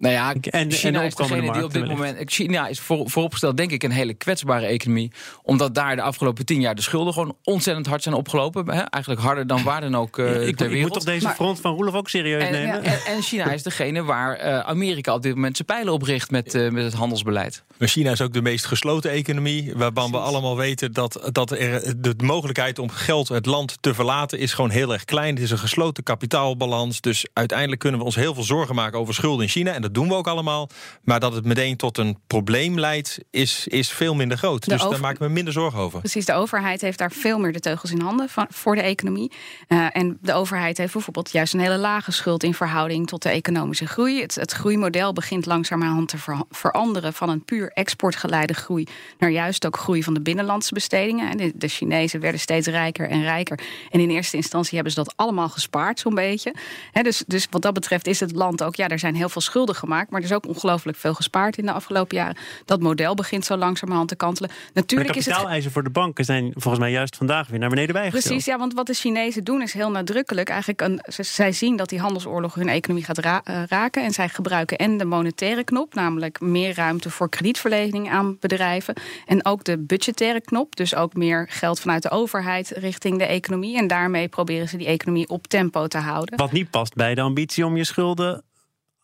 Nou 0.00 0.14
ja, 0.14 0.34
En- 0.34 0.40
en 0.50 0.72
China 0.72 1.00
de 1.00 1.06
is 1.06 1.14
degene 1.14 1.36
opkomende 1.36 1.52
die 1.52 1.64
op 1.64 1.72
dit 1.72 1.86
moment. 1.88 2.30
China 2.32 2.68
is 2.68 2.80
voor, 2.80 3.10
vooropgesteld, 3.10 3.56
denk 3.56 3.70
ik, 3.70 3.82
een 3.82 3.90
hele 3.90 4.14
kwetsbare 4.14 4.66
economie. 4.66 5.12
Omdat 5.42 5.74
daar 5.74 5.96
de 5.96 6.02
afgelopen 6.02 6.44
tien 6.46 6.60
jaar 6.60 6.74
de 6.74 6.82
schulden 6.82 7.12
gewoon 7.12 7.36
ontzettend 7.44 7.86
hard 7.86 8.02
zijn 8.02 8.14
opgelopen. 8.14 8.66
Hè? 8.66 8.80
Eigenlijk 8.80 9.22
harder 9.22 9.46
dan 9.46 9.62
waar 9.62 9.80
dan 9.80 9.94
ook 9.96 10.18
eh, 10.18 10.26
ik, 10.26 10.56
ter 10.56 10.66
ik 10.66 10.72
wereld. 10.72 10.80
moet 10.82 10.92
toch 10.92 11.04
deze 11.12 11.24
Maar- 11.26 11.34
front 11.34 11.60
van 11.60 11.74
Roelof 11.74 11.94
ook 11.94 12.08
serieus 12.08 12.42
en, 12.42 12.52
nemen? 12.52 12.82
en, 12.82 12.98
en 13.06 13.22
China 13.22 13.52
is 13.52 13.62
degene 13.62 14.02
waar 14.02 14.36
eh, 14.36 14.58
Amerika 14.58 15.14
op 15.14 15.22
dit 15.22 15.34
moment 15.34 15.56
zijn 15.56 15.68
pijlen 15.68 15.92
op 15.92 16.02
richt 16.02 16.30
met, 16.30 16.54
eh, 16.54 16.68
met 16.70 16.84
het 16.84 16.94
handelsbeleid. 16.94 17.62
Maar 17.76 17.88
China 17.88 18.10
is 18.10 18.20
ook 18.20 18.32
de 18.32 18.42
meest 18.42 18.64
gesloten 18.66 19.10
economie. 19.10 19.72
Waarvan 19.76 20.10
we 20.10 20.18
allemaal 20.18 20.56
weten 20.56 20.92
dat, 20.92 21.28
dat 21.32 21.50
er 21.50 21.94
de 22.02 22.14
mogelijkheid 22.24 22.78
om 22.78 22.90
geld 22.90 23.28
het 23.28 23.46
land 23.46 23.76
te 23.80 23.94
verlaten 23.94 24.38
is 24.38 24.52
gewoon 24.52 24.70
heel 24.70 24.92
erg 24.92 25.04
klein. 25.04 25.34
Het 25.34 25.42
is 25.42 25.50
een 25.50 25.58
gesloten 25.58 26.02
kapitaalbalans. 26.02 27.00
Dus 27.00 27.26
uiteindelijk 27.32 27.80
kunnen 27.80 28.00
we 28.00 28.06
ons 28.06 28.14
heel 28.14 28.34
veel 28.34 28.42
zorgen 28.42 28.74
maken 28.74 28.98
over 28.98 29.14
schulden 29.14 29.42
in 29.44 29.50
China. 29.50 29.72
En 29.72 29.82
dat 29.92 30.02
doen 30.02 30.08
we 30.08 30.14
ook 30.18 30.26
allemaal. 30.28 30.68
Maar 31.02 31.20
dat 31.20 31.32
het 31.34 31.44
meteen 31.44 31.76
tot 31.76 31.98
een 31.98 32.18
probleem 32.26 32.78
leidt, 32.78 33.18
is, 33.30 33.66
is 33.66 33.90
veel 33.90 34.14
minder 34.14 34.38
groot. 34.38 34.64
De 34.64 34.70
dus 34.70 34.78
over- 34.80 34.90
daar 34.90 35.00
maken 35.00 35.26
we 35.26 35.32
minder 35.32 35.52
zorgen 35.52 35.78
over. 35.78 35.98
Precies, 35.98 36.24
de 36.24 36.32
overheid 36.32 36.80
heeft 36.80 36.98
daar 36.98 37.12
veel 37.12 37.38
meer 37.38 37.52
de 37.52 37.60
teugels 37.60 37.90
in 37.90 38.00
handen 38.00 38.28
van, 38.28 38.46
voor 38.50 38.74
de 38.74 38.82
economie. 38.82 39.32
Eh, 39.68 39.86
en 39.92 40.18
de 40.22 40.32
overheid 40.32 40.78
heeft 40.78 40.92
bijvoorbeeld 40.92 41.32
juist 41.32 41.54
een 41.54 41.60
hele 41.60 41.78
lage 41.78 42.12
schuld 42.12 42.42
in 42.42 42.54
verhouding 42.54 43.06
tot 43.06 43.22
de 43.22 43.28
economische 43.28 43.86
groei. 43.86 44.20
Het, 44.20 44.34
het 44.34 44.52
groeimodel 44.52 45.12
begint 45.12 45.46
langzamerhand 45.46 46.08
te 46.08 46.18
ver- 46.18 46.44
veranderen 46.50 47.12
van 47.12 47.28
een 47.28 47.44
puur 47.44 47.70
exportgeleide 47.74 48.54
groei 48.54 48.86
naar 49.18 49.30
juist 49.30 49.66
ook 49.66 49.76
groei 49.76 50.02
van 50.02 50.14
de 50.14 50.20
binnenlandse 50.20 50.74
bestedingen. 50.74 51.30
En 51.30 51.36
de, 51.36 51.52
de 51.54 51.68
Chinezen 51.68 52.20
werden 52.20 52.40
steeds 52.40 52.66
rijker 52.66 53.08
en 53.08 53.22
rijker. 53.22 53.60
En 53.90 54.00
in 54.00 54.10
eerste 54.10 54.36
instantie 54.36 54.74
hebben 54.74 54.92
ze 54.92 55.02
dat 55.02 55.12
allemaal 55.16 55.48
gespaard, 55.48 56.00
zo'n 56.00 56.14
beetje. 56.14 56.54
Dus, 57.02 57.24
dus 57.26 57.46
wat 57.50 57.62
dat 57.62 57.74
betreft 57.74 58.06
is 58.06 58.20
het 58.20 58.32
land 58.32 58.62
ook, 58.62 58.76
ja, 58.76 58.88
er 58.88 58.98
zijn 58.98 59.14
heel 59.14 59.28
veel 59.28 59.40
schulden 59.40 59.74
gemaakt, 59.80 60.10
maar 60.10 60.20
er 60.20 60.26
is 60.26 60.32
ook 60.32 60.46
ongelooflijk 60.46 60.98
veel 60.98 61.14
gespaard 61.14 61.56
in 61.58 61.66
de 61.66 61.72
afgelopen 61.72 62.16
jaren. 62.16 62.36
Dat 62.64 62.80
model 62.80 63.14
begint 63.14 63.44
zo 63.44 63.56
langzamerhand 63.56 64.08
te 64.08 64.16
kantelen. 64.16 64.50
Maar 64.50 64.58
de 64.72 64.80
Natuurlijk 64.80 65.10
is 65.10 65.16
het. 65.16 65.24
kapitaaleisen 65.24 65.70
voor 65.72 65.82
de 65.82 65.90
banken 65.90 66.24
zijn 66.24 66.52
volgens 66.54 66.78
mij 66.78 66.90
juist 66.90 67.16
vandaag 67.16 67.48
weer 67.48 67.58
naar 67.58 67.68
beneden 67.68 67.92
bijgesteld. 67.94 68.24
Precies, 68.24 68.44
ja, 68.44 68.58
want 68.58 68.74
wat 68.74 68.86
de 68.86 68.94
Chinezen 68.94 69.44
doen 69.44 69.62
is 69.62 69.72
heel 69.72 69.90
nadrukkelijk. 69.90 70.48
Eigenlijk 70.48 70.80
een, 70.80 71.00
zij 71.24 71.52
zien 71.52 71.76
dat 71.76 71.88
die 71.88 72.00
handelsoorlog 72.00 72.54
hun 72.54 72.68
economie 72.68 73.04
gaat 73.04 73.18
ra- 73.18 73.40
eh, 73.44 73.62
raken. 73.68 74.04
En 74.04 74.12
zij 74.12 74.28
gebruiken 74.28 74.78
en 74.78 74.96
de 74.96 75.04
monetaire 75.04 75.64
knop, 75.64 75.94
namelijk 75.94 76.40
meer 76.40 76.74
ruimte 76.74 77.10
voor 77.10 77.28
kredietverlening 77.28 78.10
aan 78.10 78.36
bedrijven. 78.40 78.94
En 79.26 79.44
ook 79.44 79.64
de 79.64 79.78
budgettaire 79.78 80.40
knop, 80.40 80.76
dus 80.76 80.94
ook 80.94 81.14
meer 81.14 81.46
geld 81.50 81.80
vanuit 81.80 82.02
de 82.02 82.10
overheid 82.10 82.68
richting 82.70 83.18
de 83.18 83.24
economie. 83.26 83.76
En 83.76 83.86
daarmee 83.86 84.28
proberen 84.28 84.68
ze 84.68 84.76
die 84.76 84.86
economie 84.86 85.28
op 85.28 85.46
tempo 85.46 85.86
te 85.86 85.98
houden. 85.98 86.38
Wat 86.38 86.52
niet 86.52 86.70
past 86.70 86.94
bij 86.94 87.14
de 87.14 87.20
ambitie 87.20 87.66
om 87.66 87.76
je 87.76 87.84
schulden 87.84 88.42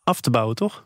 af 0.07 0.21
te 0.21 0.31
bouwen, 0.31 0.57
toch? 0.57 0.85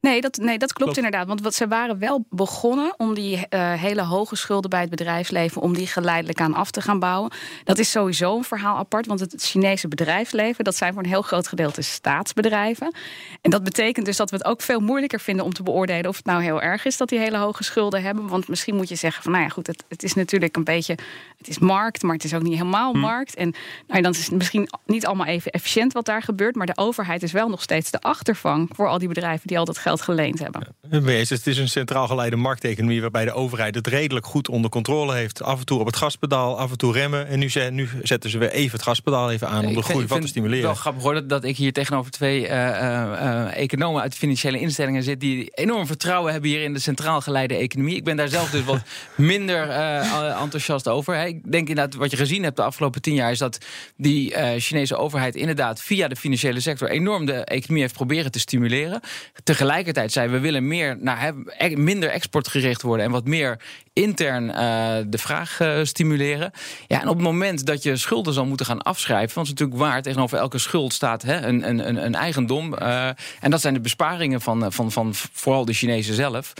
Nee, 0.00 0.20
dat, 0.20 0.36
nee, 0.36 0.58
dat 0.58 0.72
klopt, 0.72 0.92
Klopt. 0.92 0.96
inderdaad. 0.96 1.26
Want 1.26 1.40
wat, 1.40 1.54
ze 1.54 1.68
waren 1.68 1.98
wel 1.98 2.26
begonnen 2.30 2.94
om 2.96 3.14
die 3.14 3.48
eh, 3.48 3.72
hele 3.72 4.02
hoge 4.02 4.36
schulden 4.36 4.70
bij 4.70 4.80
het 4.80 4.90
bedrijfsleven... 4.90 5.62
om 5.62 5.74
die 5.74 5.86
geleidelijk 5.86 6.40
aan 6.40 6.54
af 6.54 6.70
te 6.70 6.80
gaan 6.80 6.98
bouwen. 6.98 7.32
Dat 7.64 7.78
is 7.78 7.90
sowieso 7.90 8.36
een 8.36 8.44
verhaal 8.44 8.76
apart. 8.76 9.06
Want 9.06 9.20
het 9.20 9.34
Chinese 9.36 9.88
bedrijfsleven, 9.88 10.64
dat 10.64 10.76
zijn 10.76 10.92
voor 10.92 11.02
een 11.02 11.08
heel 11.08 11.22
groot 11.22 11.48
gedeelte 11.48 11.82
staatsbedrijven. 11.82 12.94
En 13.40 13.50
dat 13.50 13.64
betekent 13.64 14.06
dus 14.06 14.16
dat 14.16 14.30
we 14.30 14.36
het 14.36 14.46
ook 14.46 14.60
veel 14.60 14.80
moeilijker 14.80 15.20
vinden 15.20 15.44
om 15.44 15.52
te 15.52 15.62
beoordelen... 15.62 16.08
of 16.08 16.16
het 16.16 16.26
nou 16.26 16.42
heel 16.42 16.62
erg 16.62 16.84
is 16.84 16.96
dat 16.96 17.08
die 17.08 17.18
hele 17.18 17.36
hoge 17.36 17.64
schulden 17.64 18.02
hebben. 18.02 18.28
Want 18.28 18.48
misschien 18.48 18.76
moet 18.76 18.88
je 18.88 18.96
zeggen 18.96 19.22
van, 19.22 19.32
nou 19.32 19.44
ja, 19.44 19.50
goed, 19.50 19.66
het, 19.66 19.84
het 19.88 20.02
is 20.02 20.14
natuurlijk 20.14 20.56
een 20.56 20.64
beetje... 20.64 20.98
het 21.38 21.48
is 21.48 21.58
markt, 21.58 22.02
maar 22.02 22.14
het 22.14 22.24
is 22.24 22.34
ook 22.34 22.42
niet 22.42 22.52
helemaal 22.52 22.92
markt. 22.92 23.34
En 23.34 23.50
nou, 23.50 23.96
ja, 23.96 24.00
dan 24.00 24.12
is 24.12 24.24
het 24.26 24.34
misschien 24.34 24.68
niet 24.86 25.06
allemaal 25.06 25.26
even 25.26 25.50
efficiënt 25.52 25.92
wat 25.92 26.04
daar 26.04 26.22
gebeurt... 26.22 26.54
maar 26.54 26.66
de 26.66 26.76
overheid 26.76 27.22
is 27.22 27.32
wel 27.32 27.48
nog 27.48 27.62
steeds 27.62 27.90
de 27.90 28.00
achtervang... 28.00 28.70
voor 28.74 28.88
al 28.88 28.98
die 28.98 29.08
bedrijven 29.08 29.46
die 29.46 29.58
al 29.58 29.64
dat 29.64 29.78
geld 29.78 30.00
geleend 30.02 30.38
hebben. 30.38 30.74
Het 30.90 31.46
is 31.46 31.58
een 31.58 31.68
centraal 31.68 32.06
geleide 32.06 32.36
markteconomie 32.36 33.00
waarbij 33.00 33.24
de 33.24 33.32
overheid 33.32 33.74
het 33.74 33.86
redelijk 33.86 34.26
goed 34.26 34.48
onder 34.48 34.70
controle 34.70 35.14
heeft. 35.14 35.42
Af 35.42 35.58
en 35.58 35.66
toe 35.66 35.80
op 35.80 35.86
het 35.86 35.96
gaspedaal, 35.96 36.58
af 36.58 36.70
en 36.70 36.76
toe 36.78 36.92
remmen. 36.92 37.26
En 37.28 37.38
nu, 37.38 37.50
ze- 37.50 37.68
nu 37.72 37.88
zetten 38.02 38.30
ze 38.30 38.38
weer 38.38 38.50
even 38.50 38.72
het 38.72 38.82
gaspedaal 38.82 39.30
even 39.30 39.48
aan 39.48 39.66
om 39.66 39.74
de 39.74 39.82
groei 39.82 40.06
wat 40.06 40.20
te 40.20 40.26
stimuleren. 40.26 40.64
Het 40.64 40.72
wel 40.72 40.80
grappig 40.82 41.02
hoor 41.02 41.14
dat, 41.14 41.28
dat 41.28 41.44
ik 41.44 41.56
hier 41.56 41.72
tegenover 41.72 42.10
twee 42.10 42.46
eh, 42.46 42.68
eh, 42.68 43.42
eh, 43.46 43.56
economen 43.62 44.02
uit 44.02 44.14
financiële 44.14 44.58
instellingen 44.58 45.02
zit 45.02 45.20
die 45.20 45.50
enorm 45.54 45.86
vertrouwen 45.86 46.32
hebben 46.32 46.50
hier 46.50 46.62
in 46.62 46.72
de 46.72 46.78
centraal 46.80 47.20
geleide 47.20 47.54
economie. 47.56 47.96
Ik 47.96 48.04
ben 48.04 48.16
daar 48.16 48.28
zelf 48.28 48.50
dus 48.50 48.64
wat 48.64 48.80
minder 49.14 49.68
eh, 49.68 50.40
enthousiast 50.42 50.88
over. 50.88 51.14
Hè. 51.16 51.24
Ik 51.26 51.52
denk 51.52 51.68
inderdaad 51.68 51.94
wat 51.94 52.10
je 52.10 52.16
gezien 52.16 52.42
hebt 52.42 52.56
de 52.56 52.62
afgelopen 52.62 53.02
tien 53.02 53.14
jaar 53.14 53.30
is 53.30 53.38
dat 53.38 53.58
die 53.96 54.34
eh, 54.34 54.60
Chinese 54.60 54.96
overheid 54.96 55.34
inderdaad 55.34 55.82
via 55.82 56.08
de 56.08 56.16
financiële 56.16 56.60
sector 56.60 56.90
enorm 56.90 57.26
de 57.26 57.44
economie 57.44 57.82
heeft 57.82 57.94
proberen 57.94 58.30
te 58.30 58.38
stimuleren. 58.38 59.00
Tegelijkertijd 59.44 60.12
zei 60.12 60.28
we 60.28 60.38
willen 60.38 60.68
meer 60.68 60.96
naar 61.00 61.34
e- 61.58 61.76
minder 61.76 62.10
exportgericht 62.10 62.82
worden 62.82 63.06
en 63.06 63.12
wat 63.12 63.26
meer 63.26 63.60
intern 63.92 64.50
eh, 64.50 64.96
de 65.06 65.18
vraag 65.18 65.60
eh, 65.60 65.78
stimuleren. 65.82 66.50
Ja, 66.86 67.00
en 67.00 67.08
op 67.08 67.14
het 67.14 67.24
moment 67.24 67.66
dat 67.66 67.82
je 67.82 67.96
schulden 67.96 68.32
zal 68.34 68.46
moeten 68.46 68.66
gaan 68.66 68.82
afschrijven, 68.82 69.34
want 69.34 69.48
het 69.48 69.60
is 69.60 69.62
natuurlijk 69.62 69.90
waar, 69.90 70.02
tegenover 70.02 70.38
elke 70.38 70.58
schuld 70.58 70.92
staat 70.92 71.22
hè, 71.22 71.46
een, 71.46 71.68
een, 71.68 71.88
een, 71.88 72.04
een 72.04 72.14
eigendom. 72.14 72.74
eh, 72.74 73.08
en 73.40 73.50
dat 73.50 73.60
zijn 73.60 73.74
de 73.74 73.80
besparingen 73.80 74.40
van, 74.40 74.64
eh, 74.64 74.70
van, 74.70 74.92
van 74.92 75.14
vooral 75.14 75.64
de 75.64 75.72
Chinezen 75.72 76.14
zelf. 76.14 76.52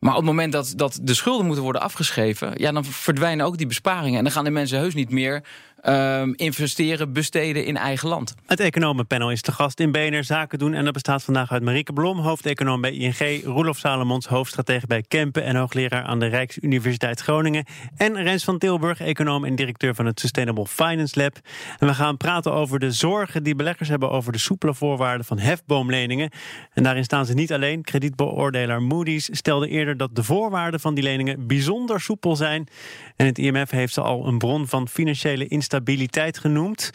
Maar 0.00 0.12
op 0.12 0.18
het 0.18 0.26
moment 0.26 0.52
dat, 0.52 0.72
dat 0.76 0.98
de 1.02 1.14
schulden 1.14 1.46
moeten 1.46 1.64
worden 1.64 1.82
afgeschreven, 1.82 2.52
ja, 2.54 2.72
dan 2.72 2.84
verdwijnen 2.84 3.46
ook 3.46 3.58
die 3.58 3.66
besparingen. 3.66 4.18
En 4.18 4.24
dan 4.24 4.32
gaan 4.32 4.44
de 4.44 4.50
mensen 4.50 4.78
heus 4.78 4.94
niet 4.94 5.10
meer 5.10 5.44
ehm, 5.80 6.32
investeren, 6.36 7.12
besteden 7.12 7.64
in 7.64 7.76
eigen 7.76 8.08
land. 8.08 8.34
Het 8.46 8.60
economenpanel 8.60 9.30
is 9.30 9.42
te 9.42 9.52
gast 9.52 9.80
in 9.80 9.92
BNR 9.92 10.24
Zaken 10.24 10.58
doen. 10.58 10.74
En 10.74 10.84
dat 10.84 10.92
bestaat 10.92 11.22
vandaag 11.22 11.52
uit 11.52 11.62
Marieke 11.62 11.92
Blom, 11.92 12.18
hoofdeconoom 12.18 12.80
bij 12.80 12.92
ING... 12.92 13.44
Roelof 13.44 13.78
Salomons, 13.78 14.26
hoofdstratege 14.26 14.86
bij 14.86 15.04
Kempen... 15.08 15.44
en 15.44 15.56
hoogleraar 15.56 16.02
aan 16.02 16.18
de 16.18 16.26
Rijksuniversiteit 16.26 17.20
Groningen... 17.20 17.64
en 17.96 18.22
Rens 18.22 18.44
van 18.44 18.58
Tilburg, 18.58 19.00
econoom 19.00 19.44
en 19.44 19.54
directeur 19.54 19.94
van 19.94 20.06
het 20.06 20.20
Sustainable 20.20 20.66
Finance 20.66 21.20
Lab. 21.20 21.36
En 21.78 21.86
we 21.86 21.94
gaan 21.94 22.16
praten 22.16 22.52
over 22.52 22.78
de 22.78 22.92
zorgen 22.92 23.42
die 23.42 23.54
beleggers 23.54 23.88
hebben... 23.88 24.10
over 24.10 24.32
de 24.32 24.38
soepele 24.38 24.74
voorwaarden 24.74 25.26
van 25.26 25.38
hefboomleningen. 25.38 26.30
En 26.72 26.82
daarin 26.82 27.04
staan 27.04 27.26
ze 27.26 27.34
niet 27.34 27.52
alleen. 27.52 27.82
Kredietbeoordelaar 27.82 28.82
Moody's 28.82 29.28
stelde 29.32 29.68
eerder 29.68 29.96
dat 29.96 30.14
de 30.14 30.22
voorwaarden 30.22 30.80
van 30.80 30.94
die 30.94 31.04
leningen... 31.04 31.46
bijzonder 31.46 32.00
soepel 32.00 32.36
zijn. 32.36 32.68
En 33.16 33.26
het 33.26 33.38
IMF 33.38 33.70
heeft 33.70 33.94
ze 33.94 34.00
al 34.00 34.26
een 34.26 34.38
bron 34.38 34.66
van 34.66 34.88
financiële 34.88 35.48
instabiliteit 35.70 36.38
genoemd. 36.38 36.90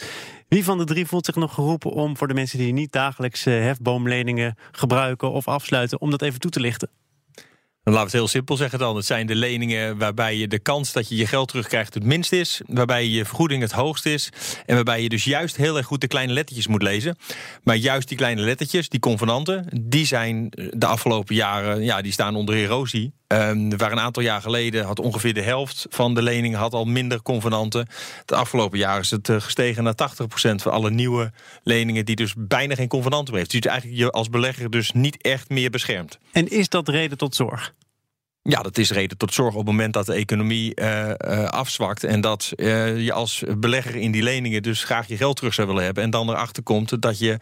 Wie 0.48 0.64
van 0.64 0.78
de 0.78 0.84
drie 0.84 1.06
voelt 1.06 1.26
zich 1.26 1.36
nog 1.36 1.54
geroepen 1.54 1.92
om 1.92 2.18
voor 2.18 2.28
de 2.28 2.34
mensen 2.34 2.58
die 2.58 2.74
niet 2.74 2.92
dagelijks 2.92 3.46
eh, 3.46 3.54
hefboomleningen 3.54 4.56
gebruiken 4.72 5.32
of 5.32 5.48
afsluiten, 5.48 6.02
om 6.02 6.12
dat 6.12 6.22
even 6.22 6.40
toe 6.40 6.52
te 6.52 6.60
lichten? 6.60 6.90
Dan 7.84 7.94
laten 7.94 8.12
we 8.12 8.18
het 8.18 8.26
heel 8.26 8.40
simpel 8.40 8.58
zeggen 8.58 8.80
dan. 8.80 8.96
Het 8.96 9.06
zijn 9.06 9.28
de 9.28 9.36
leningen 9.36 9.98
waarbij 9.98 10.38
je 10.38 10.48
de 10.48 10.60
kans 10.60 10.94
dat 10.94 11.10
je 11.10 11.16
je 11.16 11.28
geld 11.28 11.48
terugkrijgt 11.48 11.94
het 11.94 12.04
minst 12.04 12.32
is. 12.32 12.62
Waarbij 12.68 13.08
je 13.08 13.26
vergoeding 13.26 13.62
het 13.62 13.72
hoogst 13.72 14.06
is. 14.06 14.30
En 14.66 14.76
waarbij 14.76 15.02
je 15.02 15.10
dus 15.10 15.24
juist 15.24 15.56
heel 15.56 15.78
erg 15.78 15.86
goed 15.86 16.02
de 16.02 16.08
kleine 16.08 16.34
lettertjes 16.34 16.68
moet 16.68 16.82
lezen. 16.82 17.18
Maar 17.64 17.76
juist 17.76 18.08
die 18.08 18.18
kleine 18.18 18.42
lettertjes, 18.42 18.90
die 18.90 19.00
convenanten, 19.00 19.68
die 19.82 20.06
zijn 20.06 20.48
de 20.50 20.86
afgelopen 20.86 21.36
jaren, 21.36 21.84
ja, 21.84 22.02
die 22.02 22.12
staan 22.12 22.36
onder 22.36 22.56
erosie. 22.56 23.14
Ehm, 23.28 23.78
waar 23.78 23.92
een 23.92 24.00
aantal 24.00 24.24
jaar 24.24 24.42
geleden 24.42 24.86
had 24.86 25.00
ongeveer 25.00 25.34
de 25.34 25.42
helft 25.42 25.86
van 25.90 26.14
de 26.14 26.22
leningen 26.22 26.60
had 26.60 26.74
al 26.74 26.86
minder 26.86 27.22
convenanten. 27.22 27.88
De 28.26 28.36
afgelopen 28.36 28.78
jaar 28.78 29.00
is 29.00 29.12
het 29.12 29.30
eh, 29.30 29.42
gestegen 29.42 29.84
naar 29.84 29.96
80% 29.96 30.62
van 30.62 30.72
alle 30.72 30.90
nieuwe 30.90 31.32
leningen 31.64 32.06
die 32.06 32.16
dus 32.16 32.34
bijna 32.38 32.76
geen 32.76 32.88
convenanten 32.88 33.34
meer 33.34 33.42
heeft. 33.42 33.64
Dus 33.64 33.72
eigenlijk 33.72 34.00
je 34.00 34.12
als 34.12 34.30
belegger 34.30 34.70
dus 34.70 34.92
niet 34.92 35.22
echt 35.22 35.50
meer 35.50 35.70
beschermd. 35.70 36.20
En 36.32 36.48
is 36.48 36.70
dat 36.70 36.88
reden 36.88 37.18
tot 37.18 37.36
zorg? 37.36 37.74
Ja, 38.42 38.62
dat 38.62 38.78
is 38.78 38.92
reden 38.92 39.18
tot 39.18 39.34
zorg 39.34 39.52
op 39.52 39.58
het 39.58 39.66
moment 39.66 39.94
dat 39.94 40.06
de 40.06 40.14
economie 40.14 40.76
eh, 40.76 41.10
eh, 41.12 41.48
afzwakt. 41.48 42.04
En 42.04 42.22
dat 42.22 42.52
je 42.56 43.12
als 43.14 43.44
belegger 43.58 43.96
in 43.96 44.12
die 44.12 44.24
leningen 44.24 44.64
dus 44.64 44.84
graag 44.84 45.08
je 45.08 45.18
geld 45.18 45.36
terug 45.36 45.54
zou 45.54 45.68
willen 45.68 45.84
hebben. 45.84 46.04
En 46.04 46.10
dan 46.10 46.30
erachter 46.30 46.64
komt 46.64 47.02
dat 47.02 47.20
je 47.20 47.38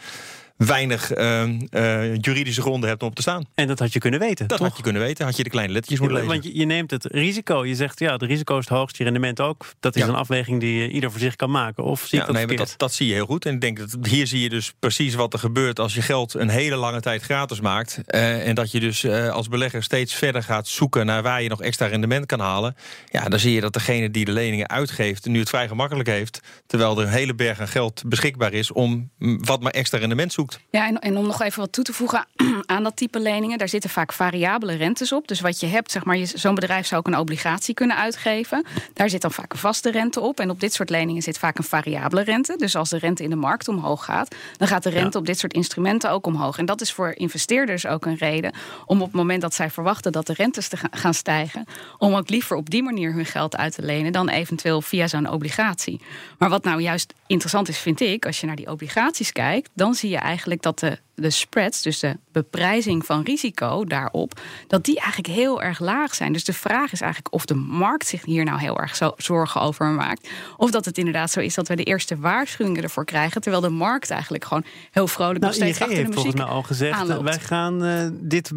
weinig 0.57 1.12
eh, 1.12 1.43
eh, 1.43 2.15
juridische 2.22 2.62
gronden 2.62 2.89
hebt 2.89 3.01
om 3.01 3.07
op 3.07 3.15
te 3.15 3.22
staan. 3.22 3.45
En 3.55 3.67
dat 3.67 3.79
had 3.79 3.93
je 3.93 4.00
kunnen 4.00 4.19
weten, 4.19 4.48
Dat 4.48 4.57
toch? 4.57 4.67
had 4.67 4.77
je 4.77 4.83
kunnen 4.83 5.01
weten, 5.01 5.25
had 5.25 5.38
je 5.38 5.43
de 5.43 5.50
kleine 5.50 5.74
lettertjes 5.74 6.00
moeten 6.01 6.17
lezen. 6.25 6.41
Want 6.41 6.53
je, 6.53 6.60
je 6.60 6.65
neemt 6.65 6.91
het 6.91 7.05
risico. 7.05 7.65
Je 7.65 7.75
zegt, 7.75 8.00
ja, 8.00 8.12
het 8.13 8.22
risico 8.22 8.57
is 8.57 8.65
het 8.69 8.77
hoogst, 8.77 8.98
je 8.98 9.03
rendement 9.03 9.41
ook. 9.41 9.65
Dat 9.79 9.95
is 9.95 10.01
Ja. 10.01 10.07
een 10.07 10.15
afweging 10.15 10.60
die 10.60 10.88
eh, 10.88 10.93
ieder 10.93 11.12
voor 11.12 11.19
zich 11.19 11.36
kan 11.36 11.51
maken. 11.51 11.83
Of 11.83 12.05
zie 12.05 12.19
Ja, 12.19 12.25
dat 12.25 12.36
nee, 12.36 12.48
maar 12.48 12.55
dat, 12.55 12.74
dat 12.77 12.93
zie 12.93 13.07
je 13.07 13.13
heel 13.13 13.25
goed. 13.25 13.45
En 13.45 13.53
ik 13.53 13.62
denk 13.62 13.77
dat 13.79 13.98
hier 14.01 14.27
zie 14.27 14.41
je 14.41 14.50
dus 14.50 14.74
precies 14.79 15.13
wat 15.15 15.33
er 15.33 15.39
gebeurt 15.39 15.79
als 15.79 15.93
je 15.93 16.01
geld 16.01 16.33
een 16.33 16.50
hele 16.50 16.75
lange 16.75 17.00
tijd 17.01 17.22
gratis 17.22 17.60
maakt. 17.62 18.01
En 18.05 18.55
dat 18.55 18.72
je 18.72 18.79
dus 18.79 19.05
als 19.07 19.48
belegger 19.48 19.83
steeds 19.83 20.13
verder 20.13 20.43
gaat 20.43 20.67
zoeken 20.67 21.05
naar 21.05 21.22
waar 21.24 21.41
je 21.41 21.50
nog 21.50 21.62
extra 21.62 21.86
rendement 21.86 22.25
kan 22.25 22.39
halen. 22.39 22.75
Ja, 23.12 23.29
dan 23.29 23.39
zie 23.39 23.53
je 23.53 23.62
dat 23.62 23.74
degene 23.74 24.12
die 24.12 24.25
de 24.25 24.31
leningen 24.31 24.69
uitgeeft 24.69 25.25
nu 25.25 25.39
het 25.39 25.50
vrij 25.50 25.67
gemakkelijk 25.67 26.10
heeft. 26.10 26.39
Terwijl 26.65 26.98
er 27.00 27.05
een 27.05 27.12
hele 27.12 27.36
berg 27.36 27.60
aan 27.60 27.67
geld 27.67 28.03
beschikbaar 28.05 28.53
is 28.53 28.72
om 28.72 29.10
mm, 29.17 29.45
wat 29.45 29.62
maar 29.62 29.72
extra 29.72 29.98
rendement 29.98 30.33
zoekt. 30.33 30.52
Goed. 30.53 30.63
Ja, 30.69 30.88
en, 30.88 31.00
en 31.00 31.17
om 31.17 31.25
nog 31.25 31.41
even 31.41 31.60
wat 31.60 31.72
toe 31.72 31.83
te 31.83 31.93
voegen 31.93 32.25
aan 32.65 32.83
dat 32.83 32.95
type 32.95 33.19
leningen, 33.19 33.57
daar 33.57 33.69
zitten 33.69 33.89
vaak 33.89 34.13
variabele 34.13 34.74
rentes 34.74 35.12
op. 35.12 35.27
Dus 35.27 35.41
wat 35.41 35.60
je 35.60 35.67
hebt, 35.67 35.91
zeg 35.91 36.03
maar, 36.03 36.17
zo'n 36.33 36.55
bedrijf 36.55 36.86
zou 36.88 37.01
ook 37.01 37.07
een 37.07 37.19
obligatie 37.19 37.74
kunnen 37.74 37.98
uitgeven. 37.98 38.65
Daar 38.93 39.10
zit 39.10 39.22
dan 39.22 39.31
vaak 39.31 39.53
een 39.53 39.60
vaste 39.60 39.91
rente 39.91 40.19
op. 40.19 40.39
En 40.39 40.50
op 40.50 40.60
dit 40.60 40.74
soort 40.74 40.89
leningen 40.89 41.22
zit 41.22 41.38
vaak 41.38 41.57
een 41.57 41.63
variabele 41.63 42.24
rente. 42.24 42.55
Dus 42.57 42.75
als 42.75 42.89
de 42.89 42.98
rente 42.98 43.24
in 43.24 43.29
de 43.29 43.36
markt 43.36 43.67
omhoog 43.67 44.05
gaat, 44.05 44.36
dan 44.57 44.67
gaat 44.67 44.83
de 44.83 44.89
rente 44.89 45.17
op 45.17 45.25
dit 45.25 45.39
soort 45.39 45.53
instrumenten 45.53 46.12
ook 46.12 46.25
omhoog. 46.25 46.57
En 46.57 46.65
dat 46.65 46.81
is 46.81 46.91
voor 46.91 47.12
investeerders 47.15 47.86
ook 47.86 48.05
een 48.05 48.15
reden 48.15 48.53
om 48.86 49.01
op 49.01 49.07
het 49.07 49.15
moment 49.15 49.41
dat 49.41 49.53
zij 49.53 49.69
verwachten 49.69 50.12
dat 50.12 50.27
de 50.27 50.33
rentes 50.33 50.67
te 50.67 50.77
gaan 50.91 51.13
stijgen, 51.13 51.65
om 51.98 52.13
ook 52.13 52.29
liever 52.29 52.55
op 52.55 52.69
die 52.69 52.83
manier 52.83 53.13
hun 53.13 53.25
geld 53.25 53.55
uit 53.55 53.75
te 53.75 53.81
lenen 53.81 54.12
dan 54.12 54.29
eventueel 54.29 54.81
via 54.81 55.07
zo'n 55.07 55.29
obligatie. 55.29 56.01
Maar 56.38 56.50
wat 56.50 56.63
nou 56.63 56.81
juist 56.81 57.13
interessant 57.27 57.69
is, 57.69 57.77
vind 57.77 58.01
ik, 58.01 58.25
als 58.25 58.39
je 58.39 58.48
naar 58.48 58.55
die 58.55 58.72
obligaties 58.72 59.31
kijkt, 59.31 59.69
dan 59.74 59.95
zie 59.95 60.10
je 60.10 60.17
eigenlijk 60.17 60.32
dat 60.61 60.79
de, 60.79 60.99
de 61.15 61.29
spreads, 61.29 61.81
dus 61.81 61.99
de 61.99 62.17
beprijzing 62.31 63.05
van 63.05 63.23
risico 63.23 63.85
daarop, 63.85 64.41
dat 64.67 64.85
die 64.85 64.99
eigenlijk 64.99 65.33
heel 65.33 65.61
erg 65.61 65.79
laag 65.79 66.15
zijn. 66.15 66.33
Dus 66.33 66.43
de 66.43 66.53
vraag 66.53 66.91
is 66.91 67.01
eigenlijk 67.01 67.33
of 67.33 67.45
de 67.45 67.55
markt 67.55 68.07
zich 68.07 68.25
hier 68.25 68.43
nou 68.43 68.59
heel 68.59 68.77
erg 68.77 68.95
zo 68.95 69.13
zorgen 69.17 69.61
over 69.61 69.85
maakt. 69.85 70.29
Of 70.57 70.71
dat 70.71 70.85
het 70.85 70.97
inderdaad 70.97 71.31
zo 71.31 71.39
is 71.39 71.53
dat 71.53 71.67
we 71.67 71.75
de 71.75 71.83
eerste 71.83 72.17
waarschuwingen 72.17 72.83
ervoor 72.83 73.05
krijgen. 73.05 73.41
Terwijl 73.41 73.63
de 73.63 73.69
markt 73.69 74.09
eigenlijk 74.09 74.45
gewoon 74.45 74.65
heel 74.91 75.07
vrolijk 75.07 75.39
nou, 75.39 75.45
nog 75.45 75.61
steeds 75.61 75.79
ING 75.79 75.87
achter 75.87 75.95
de 75.95 75.95
heeft 75.95 76.15
muziek 76.15 76.23
volgens 76.23 76.43
mij 76.43 76.53
al 76.55 76.63
gezegd, 76.63 76.99
aanloopt. 76.99 77.23
wij 77.23 77.39
gaan 77.39 77.85
uh, 77.85 78.07
dit 78.13 78.51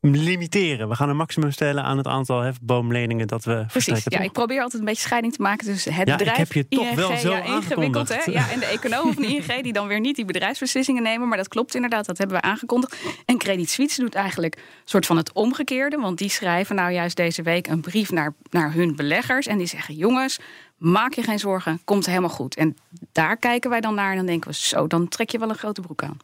limiteren. 0.00 0.88
We 0.88 0.94
gaan 0.94 1.08
een 1.08 1.16
maximum 1.16 1.50
stellen 1.50 1.84
aan 1.84 1.96
het 1.96 2.06
aantal 2.06 2.40
hefboomleningen 2.40 3.26
dat 3.26 3.44
we 3.44 3.64
Precies, 3.68 4.04
ja, 4.04 4.16
toch? 4.16 4.26
ik 4.26 4.32
probeer 4.32 4.62
altijd 4.62 4.80
een 4.80 4.88
beetje 4.88 5.02
scheiding 5.02 5.34
te 5.34 5.42
maken 5.42 5.66
tussen 5.66 5.94
het 5.94 6.08
Ja, 6.08 6.18
ik 6.18 6.36
heb 6.36 6.52
je 6.52 6.68
toch 6.68 6.86
ING, 6.86 6.94
wel 6.94 7.16
zo 7.16 7.30
ja, 7.30 7.42
ingewikkeld, 7.42 8.08
hè? 8.08 8.30
Ja, 8.32 8.50
en 8.50 8.58
de 8.58 8.66
econoom 8.66 9.14
van 9.14 9.22
ING 9.24 9.62
die 9.62 9.72
dan 9.72 9.86
weer 9.86 10.00
niet 10.00 10.16
die 10.16 10.24
bedrijfsbeslissingen 10.24 11.02
nemen, 11.02 11.28
maar 11.28 11.36
dat 11.36 11.48
klopt 11.48 11.74
inderdaad, 11.74 12.06
dat 12.06 12.18
hebben 12.18 12.36
we 12.36 12.42
aangekondigd. 12.42 12.96
En 13.24 13.38
Credit 13.38 13.70
Suisse 13.70 14.00
doet 14.00 14.14
eigenlijk 14.14 14.56
een 14.56 14.62
soort 14.84 15.06
van 15.06 15.16
het 15.16 15.32
omgekeerde, 15.32 15.96
want 15.96 16.18
die 16.18 16.30
schrijven 16.30 16.76
nou 16.76 16.92
juist 16.92 17.16
deze 17.16 17.42
week 17.42 17.66
een 17.66 17.80
brief 17.80 18.10
naar, 18.10 18.34
naar 18.50 18.72
hun 18.72 18.96
beleggers 18.96 19.46
en 19.46 19.58
die 19.58 19.66
zeggen: 19.66 19.94
jongens, 19.94 20.38
maak 20.76 21.12
je 21.12 21.22
geen 21.22 21.38
zorgen, 21.38 21.80
komt 21.84 22.06
helemaal 22.06 22.28
goed. 22.28 22.56
En 22.56 22.76
daar 23.12 23.36
kijken 23.36 23.70
wij 23.70 23.80
dan 23.80 23.94
naar 23.94 24.10
en 24.10 24.16
dan 24.16 24.26
denken 24.26 24.50
we: 24.50 24.56
zo, 24.56 24.86
dan 24.86 25.08
trek 25.08 25.30
je 25.30 25.38
wel 25.38 25.48
een 25.48 25.54
grote 25.54 25.80
broek 25.80 26.02
aan. 26.02 26.18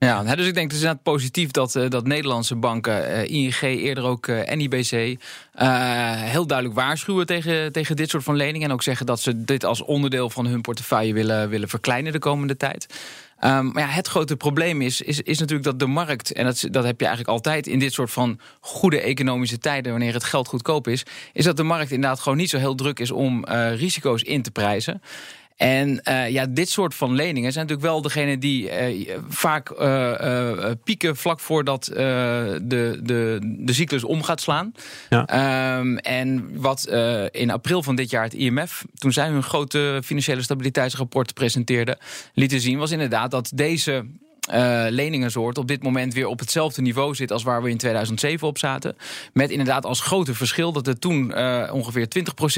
Ja, 0.00 0.22
dus 0.22 0.46
ik 0.46 0.54
denk 0.54 0.70
het 0.70 0.72
is 0.72 0.80
inderdaad 0.80 1.02
positief 1.02 1.50
dat, 1.50 1.76
eh, 1.76 1.88
dat 1.88 2.06
Nederlandse 2.06 2.56
banken, 2.56 3.06
eh, 3.06 3.30
ING, 3.30 3.60
eerder 3.60 4.04
ook 4.04 4.26
eh, 4.26 4.54
NIBC, 4.54 4.90
heel 6.30 6.46
duidelijk 6.46 6.78
waarschuwen 6.78 7.26
tegen, 7.26 7.72
tegen 7.72 7.96
dit 7.96 8.10
soort 8.10 8.24
van 8.24 8.36
leningen. 8.36 8.68
En 8.68 8.72
ook 8.72 8.82
zeggen 8.82 9.06
dat 9.06 9.20
ze 9.20 9.44
dit 9.44 9.64
als 9.64 9.82
onderdeel 9.82 10.30
van 10.30 10.46
hun 10.46 10.60
portefeuille 10.60 11.12
willen, 11.12 11.48
willen 11.48 11.68
verkleinen 11.68 12.12
de 12.12 12.18
komende 12.18 12.56
tijd. 12.56 12.86
Um, 13.44 13.72
maar 13.72 13.82
ja, 13.82 13.88
het 13.88 14.08
grote 14.08 14.36
probleem 14.36 14.82
is, 14.82 15.00
is, 15.00 15.20
is 15.20 15.38
natuurlijk 15.38 15.66
dat 15.66 15.78
de 15.78 15.86
markt, 15.86 16.32
en 16.32 16.44
dat, 16.44 16.64
dat 16.70 16.84
heb 16.84 17.00
je 17.00 17.06
eigenlijk 17.06 17.36
altijd 17.36 17.66
in 17.66 17.78
dit 17.78 17.92
soort 17.92 18.10
van 18.10 18.40
goede 18.60 19.00
economische 19.00 19.58
tijden, 19.58 19.92
wanneer 19.92 20.12
het 20.12 20.24
geld 20.24 20.48
goedkoop 20.48 20.88
is, 20.88 21.02
is 21.32 21.44
dat 21.44 21.56
de 21.56 21.62
markt 21.62 21.90
inderdaad 21.90 22.20
gewoon 22.20 22.38
niet 22.38 22.50
zo 22.50 22.58
heel 22.58 22.74
druk 22.74 23.00
is 23.00 23.10
om 23.10 23.44
risico's 23.74 24.22
in 24.22 24.42
te 24.42 24.50
prijzen. 24.50 25.02
En 25.58 26.00
uh, 26.04 26.30
ja, 26.30 26.46
dit 26.46 26.68
soort 26.68 26.94
van 26.94 27.14
leningen 27.14 27.52
zijn 27.52 27.66
natuurlijk 27.66 27.92
wel 27.92 28.02
degene 28.02 28.38
die 28.38 28.90
uh, 28.90 29.16
vaak 29.28 29.70
uh, 29.80 30.70
pieken 30.84 31.16
vlak 31.16 31.40
voordat 31.40 31.84
de, 31.84 33.00
de, 33.02 33.38
de 33.42 33.72
cyclus 33.72 34.04
om 34.04 34.22
gaat 34.22 34.40
slaan. 34.40 34.72
Ja. 35.08 35.78
Um, 35.78 35.98
en 35.98 36.60
wat 36.60 36.88
in 37.30 37.50
april 37.50 37.82
van 37.82 37.96
dit 37.96 38.10
jaar 38.10 38.24
het 38.24 38.34
IMF, 38.34 38.84
toen 38.94 39.12
zij 39.12 39.28
hun 39.28 39.42
grote 39.42 40.00
financiële 40.04 40.42
stabiliteitsrapport 40.42 41.34
presenteerden, 41.34 41.98
lieten 42.34 42.60
zien, 42.60 42.78
was 42.78 42.90
inderdaad 42.90 43.30
dat 43.30 43.50
deze 43.54 44.04
uh, 44.54 44.86
leningensoort 44.88 45.58
op 45.58 45.68
dit 45.68 45.82
moment 45.82 46.14
weer 46.14 46.26
op 46.26 46.38
hetzelfde 46.38 46.82
niveau 46.82 47.14
zit 47.14 47.32
als 47.32 47.42
waar 47.42 47.62
we 47.62 47.70
in 47.70 47.76
2007 47.76 48.48
op 48.48 48.58
zaten. 48.58 48.96
Met 49.32 49.50
inderdaad 49.50 49.84
als 49.84 50.00
grote 50.00 50.34
verschil 50.34 50.72
dat 50.72 50.86
het 50.86 51.00
toen 51.00 51.32
uh, 51.36 51.70
ongeveer 51.72 52.08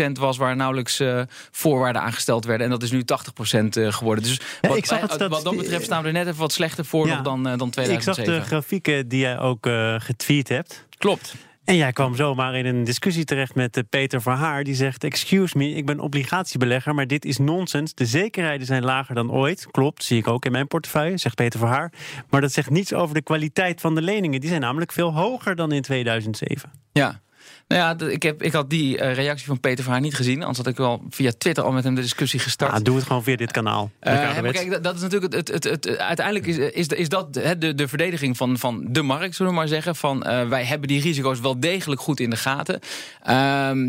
20% 0.09 0.13
was 0.13 0.37
waar 0.37 0.57
nauwelijks 0.57 1.01
uh, 1.01 1.21
voorwaarden 1.51 2.03
aangesteld 2.03 2.45
werden. 2.45 2.67
En 2.67 2.73
dat 2.73 2.83
is 2.83 2.91
nu 2.91 3.03
80% 3.03 3.67
geworden. 3.71 4.25
Dus 4.25 4.41
ja, 4.61 4.69
wat, 4.69 4.77
ik 4.77 4.87
zag 4.87 5.01
het, 5.01 5.29
wat, 5.29 5.45
dat 5.45 5.57
betreft 5.57 5.85
staan 5.85 6.03
we 6.03 6.09
er 6.09 6.15
net 6.15 6.27
even 6.27 6.39
wat 6.39 6.53
slechter 6.53 6.85
voor 6.85 7.07
ja, 7.07 7.21
dan, 7.21 7.43
dan 7.43 7.71
2007. 7.71 7.95
Ik 7.95 8.03
zag 8.03 8.25
de 8.25 8.47
grafieken 8.47 9.09
die 9.09 9.21
jij 9.21 9.39
ook 9.39 9.69
getweet 9.99 10.49
hebt. 10.49 10.85
Klopt. 10.99 11.35
En 11.65 11.77
jij 11.77 11.93
kwam 11.93 12.17
zomaar 12.17 12.55
in 12.55 12.67
een 12.67 12.85
discussie 12.85 13.25
terecht 13.25 13.55
met 13.55 13.83
Peter 13.89 14.23
Verhaar. 14.23 14.65
Die 14.65 14.75
zegt: 14.75 15.05
Excuse 15.05 15.59
me, 15.59 15.71
ik 15.71 15.87
ben 15.87 16.01
obligatiebelegger, 16.01 16.95
maar 16.95 17.07
dit 17.07 17.25
is 17.25 17.39
nonsens. 17.39 17.95
De 17.95 18.07
zekerheden 18.07 18.67
zijn 18.67 18.85
lager 18.85 19.15
dan 19.15 19.33
ooit. 19.33 19.67
Klopt, 19.71 20.05
zie 20.05 20.19
ik 20.19 20.29
ook 20.29 20.45
in 20.45 20.53
mijn 20.53 20.67
portefeuille, 20.67 21.19
zegt 21.19 21.35
Peter 21.35 21.59
Verhaar. 21.59 21.93
Maar 22.31 22.41
dat 22.41 22.53
zegt 22.53 22.71
niets 22.71 22.93
over 22.93 23.15
de 23.15 23.23
kwaliteit 23.23 23.81
van 23.81 23.95
de 23.95 24.03
leningen. 24.03 24.41
Die 24.41 24.49
zijn 24.49 24.61
namelijk 24.61 24.93
veel 24.93 25.15
hoger 25.15 25.57
dan 25.57 25.73
in 25.73 25.83
2007. 25.83 26.71
Ja. 26.93 27.21
Nou 27.71 27.83
ja, 27.83 28.07
ik, 28.07 28.23
heb, 28.23 28.43
ik 28.43 28.53
had 28.53 28.71
die 28.71 28.99
uh, 28.99 29.15
reactie 29.15 29.47
van 29.47 29.61
Peter 29.61 29.85
Verhaar 29.85 30.01
niet 30.01 30.15
gezien. 30.15 30.39
Anders 30.39 30.59
had 30.59 30.67
ik 30.67 30.77
wel 30.77 31.03
via 31.11 31.33
Twitter 31.39 31.65
al 31.65 31.73
met 31.73 31.85
hem 31.85 31.95
de 31.95 32.01
discussie 32.01 32.41
gestart. 32.41 32.73
Ja, 32.73 32.81
doe 32.81 32.97
het 32.97 33.07
gewoon 33.07 33.23
via 33.23 33.37
dit 33.37 33.51
kanaal. 33.51 33.91
Uh, 34.03 34.13
maar 34.41 34.53
kijk, 34.53 34.71
dat, 34.71 34.85
dat, 34.85 34.95
is 34.95 35.01
natuurlijk 35.01 35.35
het, 35.35 35.49
het, 35.49 35.65
het, 35.65 35.85
het 35.85 35.99
uiteindelijk 35.99 36.47
is, 36.47 36.57
is, 36.57 36.87
is 36.87 37.09
dat 37.09 37.35
de, 37.35 37.75
de 37.75 37.89
verdediging 37.89 38.37
van, 38.37 38.59
van 38.59 38.85
de 38.89 39.03
markt, 39.03 39.35
zullen 39.35 39.53
we 39.53 39.59
maar 39.59 39.69
zeggen. 39.69 39.97
Van 39.97 40.25
uh, 40.27 40.49
wij 40.49 40.65
hebben 40.65 40.89
die 40.89 41.01
risico's 41.01 41.41
wel 41.41 41.61
degelijk 41.61 42.01
goed 42.01 42.21
in 42.21 42.31
de 42.31 42.37
gaten. 42.37 42.81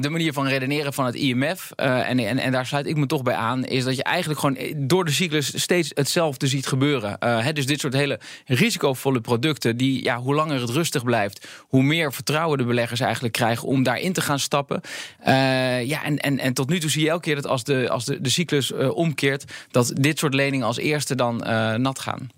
de 0.02 0.10
manier 0.10 0.34
van 0.34 0.48
redeneren 0.48 0.94
van 0.94 1.06
het 1.06 1.16
IMF, 1.16 1.72
en, 1.76 2.20
en, 2.20 2.38
en 2.38 2.52
daar 2.52 2.66
sluit 2.66 2.86
ik 2.86 2.96
me 2.96 3.06
toch 3.06 3.24
bij 3.24 3.36
aan, 3.36 3.66
is 3.66 3.84
dat 3.84 3.96
je 3.96 4.04
eigenlijk 4.04 4.40
gewoon 4.40 4.58
door 4.76 5.06
de 5.06 5.12
cyclus 5.12 5.62
steeds 5.62 5.92
hetzelfde 5.94 6.48
ziet 6.48 6.68
gebeuren. 6.68 7.18
He, 7.20 7.54
dus 7.54 7.66
dit 7.66 7.80
soort 7.80 7.94
hele 7.94 8.20
risicovolle 8.46 9.22
producten, 9.22 9.78
die 9.78 10.04
ja, 10.04 10.18
hoe 10.18 10.36
langer 10.36 10.62
het 10.62 10.70
rustig 10.70 11.04
blijft, 11.04 11.48
hoe 11.60 11.84
meer 11.84 12.14
vertrouwen 12.14 12.58
de 12.58 12.64
beleggers 12.64 13.00
eigenlijk 13.00 13.34
krijgen 13.34 13.70
om 13.72 13.84
daarin 13.84 14.14
te 14.14 14.22
gaan 14.22 14.40
stappen. 14.40 14.82
Uh, 15.28 15.86
ja, 15.86 16.04
en, 16.04 16.18
en, 16.18 16.40
en 16.40 16.54
tot 16.54 16.70
nu 16.70 16.80
toe 16.80 16.90
zie 16.90 17.04
je 17.04 17.10
elke 17.10 17.24
keer 17.24 17.36
dat 17.36 17.48
als 17.48 17.64
de, 17.64 17.90
als 17.90 18.06
de, 18.06 18.22
de 18.22 18.30
cyclus 18.30 18.72
uh, 18.72 18.96
omkeert, 18.96 19.44
dat 19.72 19.92
dit 19.96 20.20
soort 20.20 20.34
leningen 20.34 20.66
als 20.66 20.78
eerste 20.78 21.16
dan 21.16 21.44
uh, 21.48 21.76
nat 21.76 22.00
gaan. 22.00 22.30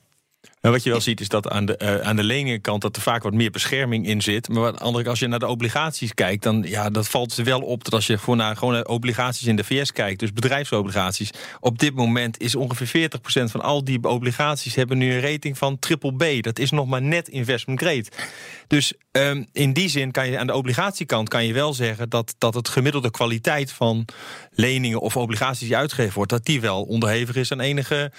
Nou, 0.63 0.75
wat 0.75 0.84
je 0.84 0.89
wel 0.89 1.01
ziet 1.01 1.21
is 1.21 1.27
dat 1.27 1.49
aan 1.49 1.65
de, 1.65 1.79
uh, 1.82 1.99
aan 1.99 2.15
de 2.15 2.23
leningenkant 2.23 2.82
dat 2.82 2.95
er 2.95 3.01
vaak 3.01 3.23
wat 3.23 3.34
meer 3.34 3.51
bescherming 3.51 4.08
in 4.08 4.21
zit. 4.21 4.49
Maar 4.49 4.62
wat 4.62 4.79
andere, 4.79 5.10
als 5.10 5.19
je 5.19 5.27
naar 5.27 5.39
de 5.39 5.47
obligaties 5.47 6.13
kijkt, 6.13 6.43
dan 6.43 6.63
ja, 6.67 6.89
dat 6.89 7.08
valt 7.08 7.36
wel 7.36 7.62
op 7.62 7.84
dat 7.84 7.93
als 7.93 8.08
je 8.08 8.17
voor 8.17 8.36
naar 8.36 8.58
gewoon 8.58 8.73
naar 8.73 8.86
obligaties 8.86 9.47
in 9.47 9.56
de 9.56 9.63
VS 9.63 9.91
kijkt, 9.91 10.19
dus 10.19 10.34
bedrijfsobligaties, 10.34 11.29
op 11.60 11.79
dit 11.79 11.95
moment 11.95 12.39
is 12.39 12.56
ongeveer 12.56 13.10
40% 13.10 13.19
van 13.51 13.62
al 13.62 13.84
die 13.84 14.03
obligaties 14.03 14.75
hebben 14.75 14.97
nu 14.97 15.13
een 15.13 15.21
rating 15.21 15.58
van 15.58 15.79
triple 15.79 16.13
B. 16.13 16.43
Dat 16.43 16.60
is 16.60 16.71
nog 16.71 16.88
maar 16.88 17.01
net 17.01 17.27
investment 17.27 17.79
grade. 17.79 18.06
Dus 18.67 18.93
um, 19.12 19.47
in 19.51 19.73
die 19.73 19.89
zin 19.89 20.12
kan 20.12 20.29
je 20.29 20.39
aan 20.39 20.47
de 20.47 20.56
obligatiekant 20.56 21.29
kan 21.29 21.45
je 21.45 21.53
wel 21.53 21.73
zeggen 21.73 22.10
dat, 22.10 22.36
dat 22.38 22.53
het 22.53 22.69
gemiddelde 22.69 23.12
kwaliteit 23.12 23.71
van 23.71 24.06
leningen 24.51 24.99
of 24.99 25.17
obligaties 25.17 25.67
die 25.67 25.77
uitgegeven 25.77 26.13
wordt, 26.13 26.32
dat 26.32 26.45
die 26.45 26.62
wel 26.62 26.84
onderhevig 26.84 27.36
is 27.36 27.51
aan 27.51 27.60
enige. 27.60 28.12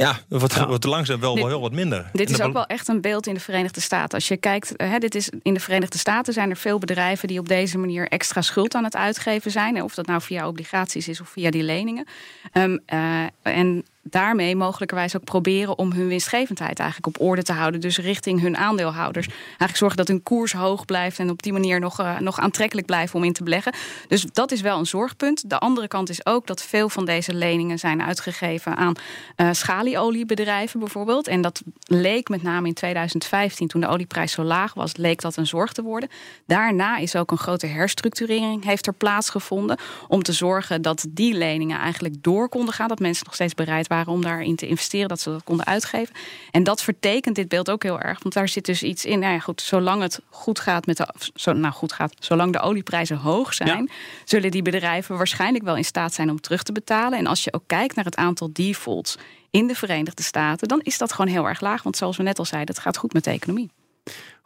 Ja, 0.00 0.18
wat, 0.28 0.54
ja. 0.54 0.66
wat 0.66 0.84
langzaam 0.84 1.20
wel, 1.20 1.34
Dit- 1.34 1.42
wel 1.42 1.52
heel 1.52 1.60
wat 1.60 1.72
minder. 1.72 2.10
Dit 2.12 2.30
is 2.30 2.40
ook 2.40 2.52
wel 2.52 2.66
echt 2.66 2.88
een 2.88 3.00
beeld 3.00 3.26
in 3.26 3.34
de 3.34 3.40
Verenigde 3.40 3.80
Staten. 3.80 4.14
Als 4.14 4.28
je 4.28 4.36
kijkt, 4.36 4.72
hè, 4.76 4.98
dit 4.98 5.14
is, 5.14 5.30
in 5.42 5.54
de 5.54 5.60
Verenigde 5.60 5.98
Staten 5.98 6.32
zijn 6.32 6.50
er 6.50 6.56
veel 6.56 6.78
bedrijven 6.78 7.28
die 7.28 7.38
op 7.38 7.48
deze 7.48 7.78
manier 7.78 8.08
extra 8.08 8.42
schuld 8.42 8.74
aan 8.74 8.84
het 8.84 8.96
uitgeven 8.96 9.50
zijn. 9.50 9.82
Of 9.82 9.94
dat 9.94 10.06
nou 10.06 10.20
via 10.20 10.48
obligaties 10.48 11.08
is 11.08 11.20
of 11.20 11.28
via 11.28 11.50
die 11.50 11.62
leningen. 11.62 12.06
Ehm, 12.52 12.78
eh, 12.86 13.24
en 13.42 13.84
daarmee 14.02 14.56
mogelijkerwijs 14.56 15.16
ook 15.16 15.24
proberen 15.24 15.78
om 15.78 15.92
hun 15.92 16.08
winstgevendheid 16.08 16.78
eigenlijk 16.78 17.16
op 17.16 17.26
orde 17.26 17.42
te 17.42 17.52
houden. 17.52 17.80
Dus 17.80 17.98
richting 17.98 18.40
hun 18.40 18.56
aandeelhouders. 18.56 19.26
Eigenlijk 19.26 19.76
zorgen 19.76 19.96
dat 19.96 20.08
hun 20.08 20.22
koers 20.22 20.52
hoog 20.52 20.84
blijft 20.84 21.18
en 21.18 21.30
op 21.30 21.42
die 21.42 21.52
manier 21.52 21.80
nog, 21.80 21.98
eh, 22.00 22.18
nog 22.18 22.38
aantrekkelijk 22.38 22.86
blijven 22.86 23.16
om 23.16 23.24
in 23.24 23.32
te 23.32 23.42
beleggen. 23.42 23.74
Dus 24.08 24.26
dat 24.32 24.52
is 24.52 24.60
wel 24.60 24.78
een 24.78 24.86
zorgpunt. 24.86 25.50
De 25.50 25.58
andere 25.58 25.88
kant 25.88 26.08
is 26.08 26.26
ook 26.26 26.46
dat 26.46 26.62
veel 26.62 26.88
van 26.88 27.04
deze 27.04 27.34
leningen 27.34 27.78
zijn 27.78 28.02
uitgegeven 28.02 28.76
aan 28.76 28.94
eh 29.36 29.48
schalieoliebedrijven 29.52 30.80
bijvoorbeeld. 30.80 31.26
En 31.26 31.40
dat 31.40 31.62
leek 31.84 32.28
met 32.28 32.42
name 32.42 32.68
in 32.68 32.74
2015, 32.74 33.68
toen 33.68 33.80
de 33.80 33.86
olieprijs 33.86 34.32
zo 34.32 34.42
laag 34.42 34.74
was, 34.74 34.96
leek 34.96 35.20
dat 35.20 35.36
een 35.36 35.46
zorg 35.46 35.72
te 35.72 35.82
worden. 35.82 36.08
Daarna 36.46 36.96
is 36.96 37.16
ook 37.16 37.30
een 37.30 37.38
grote 37.38 37.66
herstructurering 37.66 38.64
heeft 38.64 38.86
er 38.86 38.92
plaatsgevonden 38.92 39.78
om 40.08 40.22
te 40.22 40.32
zorgen 40.32 40.82
dat 40.82 41.06
die 41.08 41.34
leningen 41.34 41.78
eigenlijk 41.78 42.14
door 42.20 42.48
konden 42.48 42.74
gaan. 42.74 42.88
Dat 42.88 42.98
mensen 42.98 43.24
nog 43.24 43.34
steeds 43.34 43.54
bereid 43.54 43.86
waren 43.86 43.99
om 44.06 44.22
daarin 44.22 44.56
te 44.56 44.66
investeren, 44.66 45.08
dat 45.08 45.20
ze 45.20 45.30
dat 45.30 45.44
konden 45.44 45.66
uitgeven. 45.66 46.14
En 46.50 46.62
dat 46.62 46.82
vertekent 46.82 47.34
dit 47.34 47.48
beeld 47.48 47.70
ook 47.70 47.82
heel 47.82 48.00
erg, 48.00 48.22
want 48.22 48.34
daar 48.34 48.48
zit 48.48 48.64
dus 48.64 48.82
iets 48.82 49.04
in. 49.04 49.18
Nou 49.18 49.32
ja, 49.32 49.38
goed, 49.38 49.60
zolang 49.60 50.02
het 50.02 50.20
goed 50.28 50.60
gaat 50.60 50.86
met 50.86 50.96
de, 50.96 51.08
zo, 51.34 51.52
nou 51.52 51.74
goed 51.74 51.92
gaat, 51.92 52.14
zolang 52.18 52.52
de 52.52 52.60
olieprijzen 52.60 53.16
hoog 53.16 53.54
zijn, 53.54 53.90
zullen 54.24 54.50
die 54.50 54.62
bedrijven 54.62 55.16
waarschijnlijk 55.16 55.64
wel 55.64 55.76
in 55.76 55.84
staat 55.84 56.14
zijn 56.14 56.30
om 56.30 56.40
terug 56.40 56.62
te 56.62 56.72
betalen. 56.72 57.18
En 57.18 57.26
als 57.26 57.44
je 57.44 57.52
ook 57.52 57.64
kijkt 57.66 57.94
naar 57.94 58.04
het 58.04 58.16
aantal 58.16 58.48
defaults 58.52 59.16
in 59.50 59.66
de 59.66 59.74
Verenigde 59.74 60.22
Staten, 60.22 60.68
dan 60.68 60.80
is 60.82 60.98
dat 60.98 61.12
gewoon 61.12 61.30
heel 61.30 61.48
erg 61.48 61.60
laag. 61.60 61.82
Want 61.82 61.96
zoals 61.96 62.16
we 62.16 62.22
net 62.22 62.38
al 62.38 62.44
zeiden, 62.44 62.74
het 62.74 62.84
gaat 62.84 62.96
goed 62.96 63.12
met 63.12 63.24
de 63.24 63.30
economie. 63.30 63.70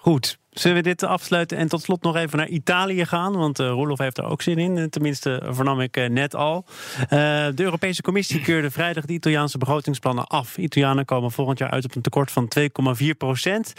Goed. 0.04 0.38
Zullen 0.50 0.76
we 0.76 0.82
dit 0.82 1.02
afsluiten 1.02 1.56
en 1.56 1.68
tot 1.68 1.82
slot 1.82 2.02
nog 2.02 2.16
even 2.16 2.38
naar 2.38 2.48
Italië 2.48 3.04
gaan? 3.04 3.36
Want 3.36 3.60
uh, 3.60 3.68
Roelof 3.68 3.98
heeft 3.98 4.18
er 4.18 4.24
ook 4.24 4.42
zin 4.42 4.58
in. 4.58 4.78
Eh, 4.78 4.84
tenminste, 4.84 5.42
vernam 5.48 5.80
ik 5.80 5.96
uh, 5.96 6.08
net 6.08 6.34
al. 6.34 6.64
Uh, 7.00 7.08
de 7.54 7.62
Europese 7.62 8.02
Commissie 8.02 8.40
keurde 8.40 8.70
vrijdag 8.70 9.04
de 9.04 9.12
Italiaanse 9.12 9.58
begrotingsplannen 9.58 10.26
af. 10.26 10.56
Italianen 10.56 11.04
komen 11.04 11.30
volgend 11.30 11.58
jaar 11.58 11.70
uit 11.70 11.84
op 11.84 11.94
een 11.94 12.02
tekort 12.02 12.30
van 12.30 12.52
2,4 12.58 13.06
procent. 13.18 13.72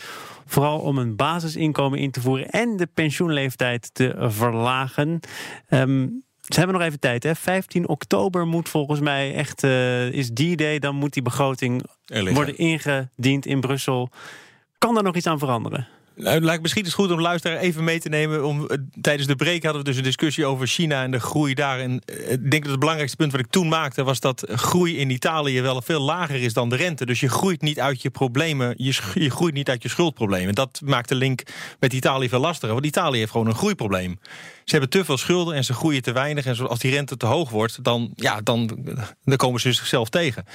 Vooral 0.45 0.79
om 0.79 0.97
een 0.97 1.15
basisinkomen 1.15 1.99
in 1.99 2.11
te 2.11 2.21
voeren 2.21 2.49
en 2.49 2.77
de 2.77 2.87
pensioenleeftijd 2.93 3.89
te 3.93 4.15
verlagen. 4.17 5.19
Um, 5.69 6.23
ze 6.41 6.59
hebben 6.59 6.77
nog 6.77 6.85
even 6.85 6.99
tijd, 6.99 7.23
hè? 7.23 7.35
15 7.35 7.87
oktober 7.87 8.47
moet 8.47 8.69
volgens 8.69 8.99
mij 8.99 9.33
echt, 9.33 9.63
is 10.13 10.29
die 10.29 10.55
day. 10.55 10.79
Dan 10.79 10.95
moet 10.95 11.13
die 11.13 11.23
begroting 11.23 11.83
worden 12.33 12.57
ingediend 12.57 13.45
in 13.45 13.59
Brussel. 13.59 14.09
Kan 14.77 14.93
daar 14.93 15.03
nog 15.03 15.15
iets 15.15 15.27
aan 15.27 15.39
veranderen? 15.39 15.87
Nou, 16.15 16.41
lijkt 16.41 16.61
misschien 16.61 16.83
eens 16.83 16.93
goed 16.93 17.11
om 17.11 17.21
luisteraar 17.21 17.57
even 17.57 17.83
mee 17.83 17.99
te 17.99 18.09
nemen. 18.09 18.45
Om, 18.45 18.61
uh, 18.61 18.77
tijdens 19.01 19.27
de 19.27 19.35
break 19.35 19.63
hadden 19.63 19.81
we 19.81 19.87
dus 19.87 19.97
een 19.97 20.03
discussie 20.03 20.45
over 20.45 20.67
China 20.67 21.03
en 21.03 21.11
de 21.11 21.19
groei 21.19 21.53
daar. 21.53 21.79
En 21.79 21.91
uh, 21.91 22.31
ik 22.31 22.51
denk 22.51 22.61
dat 22.61 22.71
het 22.71 22.79
belangrijkste 22.79 23.17
punt 23.17 23.31
wat 23.31 23.41
ik 23.41 23.49
toen 23.49 23.67
maakte... 23.67 24.03
was 24.03 24.19
dat 24.19 24.43
groei 24.47 24.97
in 24.97 25.09
Italië 25.09 25.61
wel 25.61 25.81
veel 25.81 26.01
lager 26.01 26.41
is 26.41 26.53
dan 26.53 26.69
de 26.69 26.75
rente. 26.75 27.05
Dus 27.05 27.19
je 27.19 27.29
groeit 27.29 27.61
niet 27.61 27.79
uit 27.79 28.01
je 28.01 28.09
problemen, 28.09 28.73
je, 28.77 28.99
je 29.13 29.29
groeit 29.29 29.53
niet 29.53 29.69
uit 29.69 29.83
je 29.83 29.89
schuldproblemen. 29.89 30.55
Dat 30.55 30.81
maakt 30.83 31.09
de 31.09 31.15
link 31.15 31.41
met 31.79 31.93
Italië 31.93 32.29
veel 32.29 32.39
lastiger. 32.39 32.73
Want 32.73 32.85
Italië 32.85 33.17
heeft 33.17 33.31
gewoon 33.31 33.47
een 33.47 33.55
groeiprobleem. 33.55 34.19
Ze 34.65 34.71
hebben 34.71 34.89
te 34.89 35.05
veel 35.05 35.17
schulden 35.17 35.55
en 35.55 35.63
ze 35.63 35.73
groeien 35.73 36.01
te 36.01 36.11
weinig. 36.11 36.45
En 36.45 36.67
als 36.67 36.79
die 36.79 36.91
rente 36.91 37.17
te 37.17 37.25
hoog 37.25 37.49
wordt, 37.49 37.83
dan, 37.83 38.11
ja, 38.15 38.41
dan, 38.41 38.85
dan 39.23 39.37
komen 39.37 39.61
ze 39.61 39.73
zichzelf 39.73 40.09
tegen. 40.09 40.45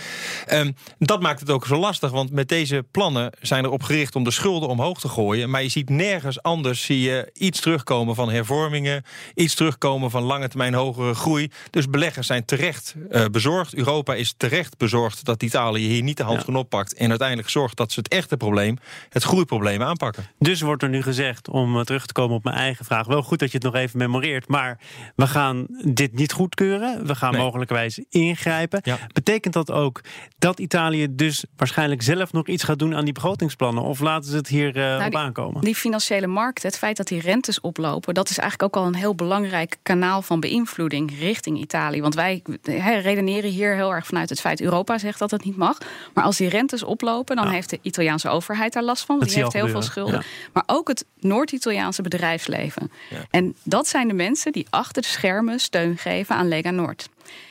Um, 0.53 0.75
dat 0.99 1.21
maakt 1.21 1.41
het 1.41 1.51
ook 1.51 1.67
zo 1.67 1.77
lastig, 1.77 2.11
want 2.11 2.31
met 2.31 2.49
deze 2.49 2.85
plannen 2.91 3.33
zijn 3.41 3.65
erop 3.65 3.83
gericht 3.83 4.17
om 4.17 4.25
de 4.25 4.31
schulden 4.31 4.69
omhoog 4.69 5.01
te 5.01 5.09
gooien. 5.09 5.51
Maar 5.51 5.63
je 5.63 5.69
ziet 5.69 5.89
nergens 5.89 6.43
anders 6.43 6.83
zie 6.83 7.01
je 7.01 7.31
iets 7.35 7.61
terugkomen 7.61 8.15
van 8.15 8.31
hervormingen, 8.31 9.05
iets 9.35 9.55
terugkomen 9.55 10.11
van 10.11 10.23
lange 10.23 10.49
termijn 10.49 10.75
hogere 10.75 11.15
groei. 11.15 11.51
Dus 11.71 11.89
beleggers 11.89 12.27
zijn 12.27 12.45
terecht 12.45 12.95
uh, 13.11 13.25
bezorgd. 13.25 13.75
Europa 13.75 14.15
is 14.15 14.35
terecht 14.37 14.79
bezorgd 14.79 15.25
dat 15.25 15.43
Italië 15.43 15.87
hier 15.89 16.03
niet 16.03 16.17
de 16.17 16.23
hand 16.23 16.45
van 16.45 16.57
oppakt. 16.57 16.95
En 16.95 17.09
uiteindelijk 17.09 17.49
zorgt 17.49 17.77
dat 17.77 17.93
ze 17.93 17.99
het 17.99 18.09
echte 18.09 18.37
probleem, 18.37 18.79
het 19.09 19.23
groeiprobleem, 19.23 19.83
aanpakken. 19.83 20.27
Dus 20.39 20.61
wordt 20.61 20.83
er 20.83 20.89
nu 20.89 21.03
gezegd, 21.03 21.49
om 21.49 21.79
eh, 21.79 21.85
terug 21.85 22.07
te 22.07 22.13
komen 22.13 22.37
op 22.37 22.45
mijn 22.45 22.57
eigen 22.57 22.85
vraag, 22.85 23.07
wel 23.07 23.23
goed 23.23 23.39
dat 23.39 23.51
je 23.51 23.59
het 23.59 23.67
nog 23.67 23.75
even 23.75 23.99
memoreert. 24.01 24.49
Maar 24.49 24.79
we 25.17 25.27
gaan 25.27 25.67
dit 25.85 26.13
niet 26.15 26.33
goedkeuren. 26.33 27.07
We 27.07 27.15
gaan 27.15 27.33
nee. 27.33 27.43
mogelijkwijs 27.43 28.01
ingrijpen. 28.09 28.81
Ja. 28.83 28.99
Betekent 29.13 29.55
dat 29.55 29.71
ook 29.71 30.01
dat 30.39 30.59
Italië 30.59 31.07
dus 31.11 31.45
waarschijnlijk 31.57 32.03
zelf 32.03 32.33
nog 32.33 32.47
iets 32.47 32.65
gaat 32.65 32.79
doen 32.79 32.95
aan 32.95 33.05
die 33.05 33.13
begrotingsplannen? 33.13 33.83
Of 33.83 34.01
laten 34.01 34.31
ze 34.31 34.37
het 34.37 34.49
hier 34.49 34.77
uh, 34.77 34.83
nou, 34.83 35.07
op 35.07 35.15
aankomen? 35.15 35.61
Die 35.61 35.75
financiële 35.75 36.27
markt, 36.27 36.63
het 36.63 36.79
feit 36.79 36.97
dat 36.97 37.09
die 37.09 37.21
rentes 37.21 37.61
oplopen, 37.61 38.15
dat 38.15 38.31
is 38.31 38.39
eigenlijk 38.39 38.77
ook 38.77 38.83
al 38.83 38.89
een 38.89 38.99
heel 38.99 39.15
belangrijk 39.15 39.77
kanaal 39.83 40.23
van 40.23 40.41
beïnvloeding 40.41 41.19
richting 41.19 41.59
Italië. 41.59 42.01
Want 42.01 42.15
wij 42.15 42.43
he, 42.63 42.99
redeneren 42.99 43.51
hier 43.51 43.75
heel 43.75 43.95
erg 43.95 44.07
vanuit 44.07 44.29
het 44.29 44.41
feit 44.41 44.61
Europa 44.61 44.99
zegt 44.99 45.19
dat 45.19 45.31
het 45.31 45.45
niet 45.45 45.57
mag. 45.57 45.79
Maar 46.15 46.25
als 46.25 46.37
die 46.37 46.49
rentes 46.49 46.83
oplopen, 46.83 47.37
dan 47.37 47.45
ja. 47.45 47.51
heeft 47.51 47.71
de 47.71 47.79
Italiaanse 47.83 48.29
overheid 48.29 48.73
daar 48.73 48.83
last 48.83 49.05
van. 49.05 49.19
Want 49.19 49.31
die 49.31 49.39
heeft 49.39 49.53
heel 49.53 49.67
gebeuren. 49.67 49.83
veel 49.83 49.93
schulden. 49.93 50.21
Ja. 50.21 50.51
Maar 50.53 50.63
ook 50.67 50.89
het 50.89 51.05
Noord-Italiaanse 51.21 52.03
bedrijfsleven. 52.03 52.91
En 53.31 53.57
dat 53.63 53.87
zijn 53.91 54.09
de 54.09 54.15
mensen 54.15 54.53
die 54.53 54.67
achter 54.71 55.03
de 55.03 55.09
schermen 55.09 55.61
steun 55.61 55.99
geven 55.99 56.37
aan 56.37 56.49
Lega 56.49 56.71
Noord. 56.71 57.09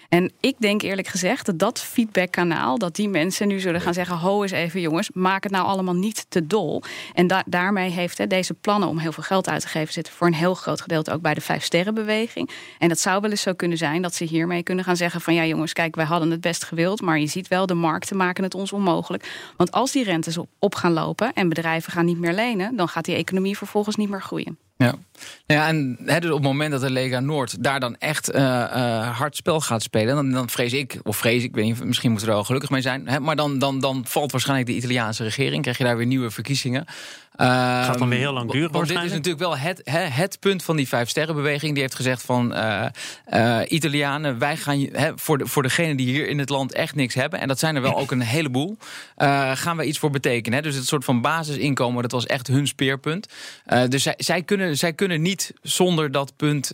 En 0.10 0.32
ik 0.40 0.56
denk 0.60 0.82
eerlijk 0.82 1.08
gezegd 1.08 1.46
dat 1.46 1.60
dat 1.60 1.80
feedbackkanaal, 1.80 2.78
dat 2.78 2.96
die 2.96 3.10
mensen 3.10 3.48
nu 3.48 3.60
zullen 3.60 3.82
gaan 3.82 3.94
zeggen: 3.94 4.18
ho 4.18 4.42
eens 4.42 4.52
even 4.52 4.82
jongens, 4.82 5.10
maak 5.14 5.44
het 5.44 5.52
nou 5.52 5.66
allemaal 5.66 5.96
niet 5.96 6.26
te 6.30 6.48
dol. 6.48 6.84
En 7.14 7.28
da 7.28 7.44
daarmee 7.46 7.90
heeft 7.90 8.18
he, 8.18 8.28
deze 8.28 8.54
plannen 8.54 8.90
om 8.90 8.98
heel 8.98 9.12
veel 9.12 9.24
geld 9.24 9.50
uit 9.50 9.62
te 9.62 9.68
geven 9.68 9.94
zitten 9.94 10.14
voor 10.14 10.28
een 10.28 10.34
heel 10.34 10.54
groot 10.54 10.82
gedeelte 10.82 11.12
ook 11.12 11.22
bij 11.22 11.34
de 11.34 11.42
Vijf 11.42 11.64
Sterrenbeweging. 11.64 12.50
En 12.80 12.90
dat 12.90 13.00
zou 13.00 13.22
wel 13.22 13.30
eens 13.30 13.42
zo 13.42 13.54
kunnen 13.54 13.78
zijn 13.78 14.02
dat 14.02 14.16
ze 14.16 14.24
hiermee 14.24 14.64
kunnen 14.64 14.86
gaan 14.86 14.98
zeggen: 14.98 15.22
van 15.22 15.34
ja 15.34 15.46
jongens, 15.46 15.74
kijk, 15.74 15.96
wij 15.96 16.06
hadden 16.06 16.32
het 16.32 16.42
best 16.42 16.64
gewild, 16.64 17.02
maar 17.02 17.20
je 17.20 17.28
ziet 17.28 17.48
wel, 17.48 17.66
de 17.66 17.74
markten 17.74 18.18
maken 18.18 18.44
het 18.44 18.56
ons 18.56 18.74
onmogelijk. 18.74 19.52
Want 19.58 19.72
als 19.72 19.92
die 19.92 20.04
rentes 20.04 20.38
op, 20.38 20.50
op 20.60 20.76
gaan 20.76 20.94
lopen 20.94 21.34
en 21.34 21.50
bedrijven 21.50 21.92
gaan 21.92 22.06
niet 22.06 22.20
meer 22.20 22.34
lenen, 22.34 22.76
dan 22.76 22.88
gaat 22.88 23.06
die 23.06 23.16
economie 23.16 23.58
vervolgens 23.58 23.96
niet 23.96 24.10
meer 24.10 24.22
groeien. 24.22 24.69
Ja. 24.84 24.96
ja, 25.46 25.68
en 25.68 25.98
dus 26.06 26.26
op 26.26 26.32
het 26.32 26.42
moment 26.42 26.72
dat 26.72 26.82
de 26.82 26.90
Lega 26.90 27.20
Noord 27.20 27.64
daar 27.64 27.80
dan 27.80 27.96
echt 27.98 28.34
uh, 28.34 28.36
uh, 28.36 29.18
hard 29.18 29.36
spel 29.36 29.62
gaat 29.62 29.82
spelen, 29.82 30.16
dan, 30.16 30.32
dan 30.32 30.50
vrees 30.50 30.74
ik, 30.74 31.00
of 31.04 31.18
vrees 31.18 31.44
ik, 31.44 31.56
weet 31.56 31.66
niet, 31.66 31.84
misschien 31.84 32.10
moeten 32.10 32.28
we 32.28 32.34
er 32.34 32.40
wel 32.40 32.48
gelukkig 32.48 32.70
mee 32.70 32.82
zijn, 32.82 33.08
maar 33.22 33.36
dan, 33.36 33.60
dan, 33.60 33.80
dan 33.80 34.06
valt 34.08 34.32
waarschijnlijk 34.32 34.70
de 34.70 34.76
Italiaanse 34.76 35.24
regering, 35.24 35.62
krijg 35.62 35.78
je 35.78 35.84
daar 35.84 35.98
weer 35.98 36.06
nieuwe 36.06 36.32
verkiezingen. 36.32 36.86
Gaat 37.46 38.00
dan 38.00 38.10
weer 38.10 38.20
heel 38.20 38.34
lang 38.34 38.52
duren. 38.52 38.72
Want 38.72 38.88
dit 38.88 39.04
is 39.04 39.12
natuurlijk 39.12 39.40
wel 39.40 39.58
het, 39.58 39.82
het 39.92 40.40
punt 40.40 40.64
van 40.64 40.76
die 40.76 40.88
vijf 40.88 41.10
sterrenbeweging. 41.10 41.74
Die 41.74 41.82
heeft 41.82 41.96
gezegd 41.96 42.22
van 42.22 42.54
uh, 42.54 42.86
uh, 43.34 43.60
Italianen, 43.68 44.40
wij 44.40 44.58
gaan 44.58 44.80
he, 44.80 45.12
voor, 45.16 45.38
de, 45.38 45.48
voor 45.48 45.64
degenen 45.64 45.98
die 45.98 46.08
hier 46.08 46.28
in 46.28 46.40
het 46.40 46.50
land 46.50 46.74
echt 46.74 46.96
niks 46.96 47.14
hebben, 47.14 47.40
en 47.40 47.48
dat 47.48 47.60
zijn 47.60 47.76
er 47.76 47.82
wel 47.82 47.98
ook 47.98 48.12
een 48.12 48.22
heleboel, 48.22 48.78
gaan 49.54 49.78
we 49.78 49.86
iets 49.86 50.00
voor 50.00 50.10
betekenen. 50.10 50.64
Dus 50.64 50.76
het 50.76 50.88
soort 50.88 51.06
van 51.06 51.22
basisinkomen, 51.22 52.02
dat 52.02 52.12
was 52.12 52.26
echt 52.26 52.48
hun 52.48 52.68
speerpunt. 52.68 53.28
dus 53.88 54.04
zij, 54.04 54.14
zij, 54.18 54.44
kunnen, 54.44 54.78
zij 54.78 54.94
kunnen 54.94 55.22
niet 55.22 55.54
zonder 55.62 56.12
dat 56.12 56.36
punt, 56.36 56.72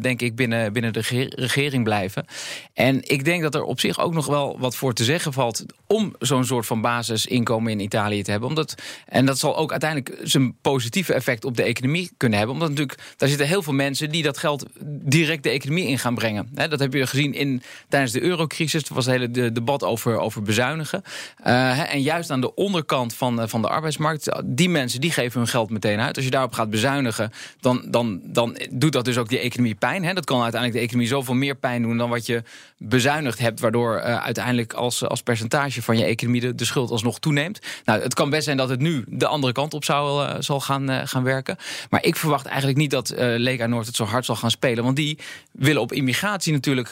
denk 0.00 0.20
ik, 0.20 0.36
binnen, 0.36 0.72
binnen 0.72 0.92
de 0.92 1.28
regering 1.30 1.84
blijven. 1.84 2.24
En 2.74 3.08
ik 3.08 3.24
denk 3.24 3.42
dat 3.42 3.54
er 3.54 3.62
op 3.62 3.80
zich 3.80 4.00
ook 4.00 4.14
nog 4.14 4.26
wel 4.26 4.58
wat 4.58 4.76
voor 4.76 4.92
te 4.92 5.04
zeggen 5.04 5.32
valt 5.32 5.64
om 5.86 6.14
zo'n 6.18 6.44
soort 6.44 6.66
van 6.66 6.80
basisinkomen 6.80 7.72
in 7.72 7.80
Italië 7.80 8.22
te 8.22 8.30
hebben. 8.30 8.48
Omdat, 8.48 8.74
en 9.06 9.26
dat 9.26 9.38
zal 9.38 9.56
ook 9.56 9.70
uiteindelijk 9.70 9.84
zijn 10.22 10.56
positieve 10.60 11.14
effect 11.14 11.44
op 11.44 11.56
de 11.56 11.62
economie 11.62 12.10
kunnen 12.16 12.38
hebben. 12.38 12.56
Omdat 12.56 12.70
natuurlijk, 12.70 13.00
daar 13.16 13.28
zitten 13.28 13.46
heel 13.46 13.62
veel 13.62 13.72
mensen 13.72 14.10
die 14.10 14.22
dat 14.22 14.38
geld 14.38 14.66
direct 14.84 15.42
de 15.42 15.50
economie 15.50 15.86
in 15.86 15.98
gaan 15.98 16.14
brengen. 16.14 16.48
dat 16.52 16.78
heb 16.78 16.92
je 16.92 17.06
gezien 17.06 17.34
in, 17.34 17.62
tijdens 17.88 18.12
de 18.12 18.22
eurocrisis. 18.22 18.82
Er 18.82 18.94
was 18.94 19.06
een 19.06 19.12
hele 19.12 19.52
debat 19.52 19.84
over, 19.84 20.18
over 20.18 20.42
bezuinigen. 20.42 21.02
Uh, 21.46 21.94
en 21.94 22.02
juist 22.02 22.30
aan 22.30 22.40
de 22.40 22.54
onderkant 22.54 23.14
van, 23.14 23.48
van 23.48 23.62
de 23.62 23.68
arbeidsmarkt, 23.68 24.32
die 24.44 24.68
mensen 24.68 25.00
die 25.00 25.10
geven 25.10 25.40
hun 25.40 25.48
geld 25.48 25.70
meteen 25.70 26.00
uit. 26.00 26.16
Als 26.16 26.24
je 26.24 26.30
daarop 26.30 26.52
gaat 26.52 26.70
bezuinigen, 26.70 27.32
dan, 27.60 27.86
dan, 27.90 28.20
dan 28.24 28.58
doet 28.70 28.92
dat 28.92 29.04
dus 29.04 29.18
ook 29.18 29.28
die 29.28 29.38
economie 29.38 29.74
pijn. 29.74 30.04
He, 30.04 30.12
dat 30.12 30.24
kan 30.24 30.42
uiteindelijk 30.42 30.80
de 30.80 30.86
economie 30.86 31.08
zoveel 31.08 31.34
meer 31.34 31.54
pijn 31.54 31.82
doen 31.82 31.98
dan 31.98 32.10
wat 32.10 32.26
je 32.26 32.42
bezuinigd 32.78 33.38
hebt. 33.38 33.60
Waardoor 33.60 33.96
uh, 33.96 34.02
uiteindelijk 34.24 34.72
als, 34.72 35.04
als 35.04 35.22
percentage 35.22 35.82
van 35.82 35.98
je 35.98 36.04
economie 36.04 36.40
de, 36.40 36.54
de 36.54 36.64
schuld 36.64 36.90
alsnog 36.90 37.18
toeneemt. 37.18 37.58
Nou, 37.84 38.02
het 38.02 38.14
kan 38.14 38.30
best 38.30 38.44
zijn 38.44 38.56
dat 38.56 38.68
het 38.68 38.80
nu 38.80 39.04
de 39.08 39.26
andere 39.26 39.52
kant 39.52 39.74
op 39.74 39.75
zou, 39.84 40.26
uh, 40.28 40.34
zal 40.38 40.60
gaan, 40.60 40.90
uh, 40.90 41.00
gaan 41.04 41.22
werken. 41.22 41.56
Maar 41.90 42.04
ik 42.04 42.16
verwacht 42.16 42.46
eigenlijk 42.46 42.78
niet 42.78 42.90
dat 42.90 43.12
uh, 43.12 43.18
Lega 43.18 43.66
Noord 43.66 43.86
het 43.86 43.96
zo 43.96 44.04
hard 44.04 44.24
zal 44.24 44.36
gaan 44.36 44.50
spelen. 44.50 44.84
Want 44.84 44.96
die 44.96 45.18
willen 45.52 45.82
op 45.82 45.92
immigratie 45.92 46.52
natuurlijk 46.52 46.90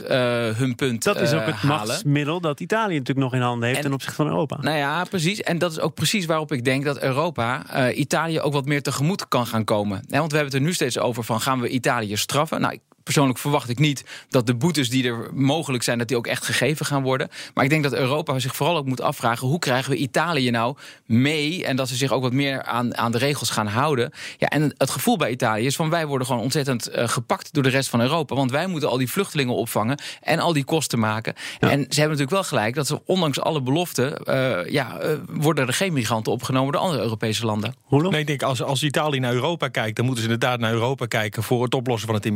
hun 0.56 0.74
punt 0.74 1.02
Dat 1.04 1.20
is 1.20 1.32
ook 1.32 1.46
het 1.46 1.54
halen. 1.54 1.86
machtsmiddel 1.86 2.40
dat 2.40 2.60
Italië 2.60 2.92
natuurlijk 2.98 3.26
nog 3.26 3.34
in 3.34 3.40
handen 3.40 3.66
heeft 3.66 3.78
En- 3.78 3.84
ten 3.84 3.92
opzichte 3.94 4.16
van 4.16 4.26
Europa. 4.26 4.56
Nou 4.60 4.76
ja, 4.76 5.04
precies. 5.04 5.40
En 5.40 5.58
dat 5.58 5.70
is 5.72 5.80
ook 5.80 5.94
precies 5.94 6.26
waarop 6.26 6.52
ik 6.52 6.64
denk 6.64 6.84
dat 6.84 6.98
Europa 6.98 7.66
eh, 7.70 7.98
Italië 7.98 8.40
ook 8.40 8.52
wat 8.52 8.64
meer 8.66 8.82
tegemoet 8.82 9.28
kan 9.28 9.46
gaan 9.46 9.64
komen. 9.64 9.96
Want 10.08 10.30
we 10.30 10.36
hebben 10.36 10.44
het 10.44 10.54
er 10.54 10.60
nu 10.60 10.72
steeds 10.72 10.98
over 10.98 11.24
van 11.24 11.40
gaan 11.40 11.60
we 11.60 11.68
Italië 11.68 12.16
straffen? 12.16 12.60
Nou, 12.60 12.72
ik- 12.72 12.80
persoonlijk 13.04 13.38
verwacht 13.38 13.68
ik 13.68 13.78
niet 13.78 14.04
dat 14.28 14.46
de 14.46 14.54
boetes 14.54 14.90
die 14.90 15.06
er 15.06 15.30
mogelijk 15.34 15.82
zijn, 15.82 15.98
dat 15.98 16.08
die 16.08 16.16
ook 16.16 16.26
echt 16.26 16.44
gegeven 16.44 16.86
gaan 16.86 17.02
worden. 17.02 17.28
Maar 17.54 17.64
ik 17.64 17.70
denk 17.70 17.82
dat 17.82 17.94
Europa 17.94 18.38
zich 18.38 18.56
vooral 18.56 18.76
ook 18.76 18.86
moet 18.86 19.00
afvragen 19.00 19.48
hoe 19.48 19.58
krijgen 19.58 19.90
we 19.90 19.96
Italië 19.96 20.50
nou 20.50 20.76
mee 21.06 21.64
en 21.64 21.76
dat 21.76 21.88
ze 21.88 21.96
zich 21.96 22.12
ook 22.12 22.22
wat 22.22 22.32
meer 22.32 22.62
aan, 22.62 22.96
aan 22.96 23.12
de 23.12 23.18
regels 23.18 23.50
gaan 23.50 23.66
houden. 23.66 24.12
Ja, 24.38 24.48
en 24.48 24.74
het 24.76 24.90
gevoel 24.90 25.16
bij 25.16 25.30
Italië 25.30 25.66
is 25.66 25.76
van 25.76 25.90
wij 25.90 26.06
worden 26.06 26.26
gewoon 26.26 26.42
ontzettend 26.42 26.86
eh, 26.86 27.08
gepakt 27.08 27.52
door 27.52 27.62
de 27.62 27.68
rest 27.68 27.88
van 27.88 28.00
Europa. 28.00 28.34
Want 28.34 28.50
wij 28.50 28.66
moeten 28.66 28.88
al 28.88 28.98
die 28.98 29.10
vluchtelingen 29.10 29.54
opvangen 29.54 29.98
en 30.20 30.38
al 30.38 30.52
die 30.52 30.64
kosten 30.64 30.98
maken. 30.98 31.34
En 31.60 31.70
ze 31.70 32.00
hebben 32.00 32.18
natuurlijk 32.18 32.30
wel 32.30 32.44
gelijk 32.44 32.74
dat 32.74 32.86
ze 32.86 33.00
ondanks 33.04 33.40
alle 33.40 33.62
beloften, 33.62 34.16
eh, 34.16 34.72
ja, 34.72 34.98
eh, 34.98 35.10
worden 35.28 35.66
er 35.66 35.72
geen 35.72 35.92
migranten 35.92 36.32
opgenomen 36.32 36.72
door 36.72 36.80
andere 36.80 37.02
Europese 37.02 37.46
landen. 37.46 37.74
Roelof? 37.88 38.12
Nee, 38.12 38.20
ik 38.20 38.26
denk 38.26 38.42
als, 38.42 38.62
als 38.62 38.82
Italië 38.82 39.18
naar 39.18 39.32
Europa 39.32 39.68
kijkt, 39.68 39.96
dan 39.96 40.04
moeten 40.04 40.24
ze 40.24 40.30
inderdaad 40.30 40.58
naar 40.58 40.72
Europa 40.72 41.06
kijken 41.06 41.42
voor 41.42 41.62
het 41.62 41.74
oplossen 41.74 42.06
van 42.06 42.16
het 42.16 42.26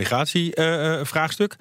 immigratievraagstuk. 0.59 1.57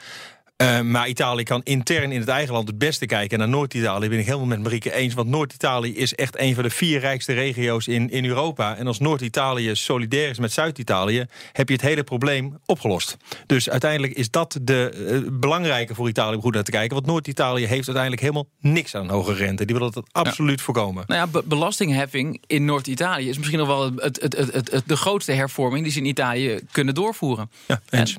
Uh, 0.61 0.81
maar 0.81 1.07
Italië 1.07 1.43
kan 1.43 1.61
intern 1.63 2.11
in 2.11 2.19
het 2.19 2.29
eigen 2.29 2.53
land 2.53 2.67
het 2.67 2.77
beste 2.77 3.05
kijken. 3.05 3.31
En 3.31 3.39
naar 3.39 3.57
Noord-Italië 3.57 4.09
ben 4.09 4.19
ik 4.19 4.25
helemaal 4.25 4.45
met 4.45 4.63
Marieke 4.63 4.93
eens. 4.93 5.13
Want 5.13 5.29
Noord-Italië 5.29 5.95
is 5.95 6.13
echt 6.13 6.39
een 6.39 6.53
van 6.53 6.63
de 6.63 6.69
vier 6.69 6.99
rijkste 6.99 7.33
regio's 7.33 7.87
in, 7.87 8.09
in 8.09 8.25
Europa. 8.25 8.75
En 8.75 8.87
als 8.87 8.99
Noord-Italië 8.99 9.75
solidair 9.75 10.29
is 10.29 10.39
met 10.39 10.51
Zuid-Italië, 10.51 11.25
heb 11.51 11.67
je 11.67 11.73
het 11.73 11.83
hele 11.83 12.03
probleem 12.03 12.57
opgelost. 12.65 13.17
Dus 13.45 13.69
uiteindelijk 13.69 14.13
is 14.13 14.31
dat 14.31 14.59
de 14.61 15.21
uh, 15.25 15.39
belangrijke 15.39 15.95
voor 15.95 16.07
Italië 16.07 16.35
om 16.35 16.41
goed 16.41 16.53
naar 16.53 16.63
te 16.63 16.71
kijken. 16.71 16.95
Want 16.95 17.05
Noord-Italië 17.05 17.65
heeft 17.65 17.85
uiteindelijk 17.85 18.21
helemaal 18.21 18.49
niks 18.59 18.95
aan 18.95 19.09
hoge 19.09 19.33
rente. 19.33 19.65
Die 19.65 19.75
willen 19.75 19.91
dat 19.91 20.07
absoluut 20.11 20.61
voorkomen. 20.61 21.03
Nou 21.07 21.19
ja, 21.19 21.27
be- 21.27 21.43
belastingheffing 21.45 22.43
in 22.47 22.65
Noord-Italië 22.65 23.29
is 23.29 23.37
misschien 23.37 23.59
nog 23.59 23.67
wel 23.67 23.91
het, 23.95 24.21
het, 24.21 24.53
het, 24.53 24.81
de 24.85 24.97
grootste 24.97 25.31
hervorming 25.31 25.83
die 25.83 25.91
ze 25.91 25.99
in 25.99 26.05
Italië 26.05 26.59
kunnen 26.71 26.93
doorvoeren. 26.93 27.51
Ja, 27.67 27.81
eens. 27.89 28.17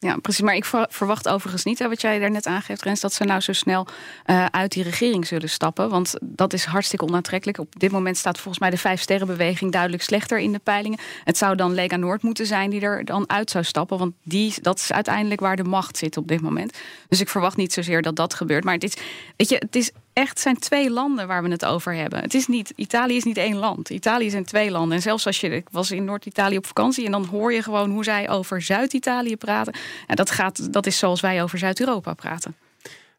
Ja, 0.00 0.16
precies. 0.16 0.44
Maar 0.44 0.54
ik 0.54 0.64
verwacht 0.88 1.28
overigens 1.28 1.64
niet, 1.64 1.78
hè, 1.78 1.88
wat 1.88 2.00
jij 2.00 2.18
daar 2.18 2.30
net 2.30 2.46
aangeeft, 2.46 2.82
Rens, 2.82 3.00
dat 3.00 3.12
ze 3.12 3.24
nou 3.24 3.40
zo 3.40 3.52
snel 3.52 3.86
uh, 4.26 4.44
uit 4.44 4.72
die 4.72 4.82
regering 4.82 5.26
zullen 5.26 5.48
stappen. 5.48 5.90
Want 5.90 6.14
dat 6.20 6.52
is 6.52 6.64
hartstikke 6.64 7.04
onaantrekkelijk. 7.04 7.58
Op 7.58 7.80
dit 7.80 7.90
moment 7.90 8.16
staat 8.16 8.36
volgens 8.36 8.58
mij 8.58 8.70
de 8.70 8.76
Vijf 8.76 9.00
Sterrenbeweging 9.00 9.72
duidelijk 9.72 10.02
slechter 10.02 10.38
in 10.38 10.52
de 10.52 10.58
peilingen. 10.58 10.98
Het 11.24 11.38
zou 11.38 11.56
dan 11.56 11.74
Lega 11.74 11.96
Noord 11.96 12.22
moeten 12.22 12.46
zijn 12.46 12.70
die 12.70 12.80
er 12.80 13.04
dan 13.04 13.28
uit 13.28 13.50
zou 13.50 13.64
stappen. 13.64 13.98
Want 13.98 14.14
die, 14.22 14.54
dat 14.62 14.78
is 14.78 14.92
uiteindelijk 14.92 15.40
waar 15.40 15.56
de 15.56 15.64
macht 15.64 15.96
zit 15.96 16.16
op 16.16 16.28
dit 16.28 16.40
moment. 16.40 16.78
Dus 17.08 17.20
ik 17.20 17.28
verwacht 17.28 17.56
niet 17.56 17.72
zozeer 17.72 18.02
dat 18.02 18.16
dat 18.16 18.34
gebeurt. 18.34 18.64
Maar 18.64 18.74
het 18.74 18.84
is, 18.84 18.96
weet 19.36 19.48
je, 19.48 19.56
het 19.56 19.76
is 19.76 19.90
echt 20.18 20.40
zijn 20.40 20.58
twee 20.58 20.90
landen 20.90 21.26
waar 21.26 21.42
we 21.42 21.48
het 21.48 21.64
over 21.64 21.94
hebben. 21.94 22.20
Het 22.20 22.34
is 22.34 22.46
niet, 22.46 22.72
Italië 22.76 23.16
is 23.16 23.24
niet 23.24 23.36
één 23.36 23.56
land. 23.56 23.90
Italië 23.90 24.30
zijn 24.30 24.44
twee 24.44 24.70
landen. 24.70 24.96
En 24.96 25.02
zelfs 25.02 25.26
als 25.26 25.40
je, 25.40 25.62
was 25.70 25.90
in 25.90 26.04
Noord-Italië 26.04 26.56
op 26.56 26.66
vakantie 26.66 27.04
en 27.04 27.12
dan 27.12 27.24
hoor 27.24 27.52
je 27.52 27.62
gewoon 27.62 27.90
hoe 27.90 28.04
zij 28.04 28.28
over 28.28 28.62
Zuid-Italië 28.62 29.36
praten. 29.36 29.74
En 30.06 30.16
dat, 30.16 30.30
gaat, 30.30 30.72
dat 30.72 30.86
is 30.86 30.98
zoals 30.98 31.20
wij 31.20 31.42
over 31.42 31.58
Zuid-Europa 31.58 32.14
praten. 32.14 32.56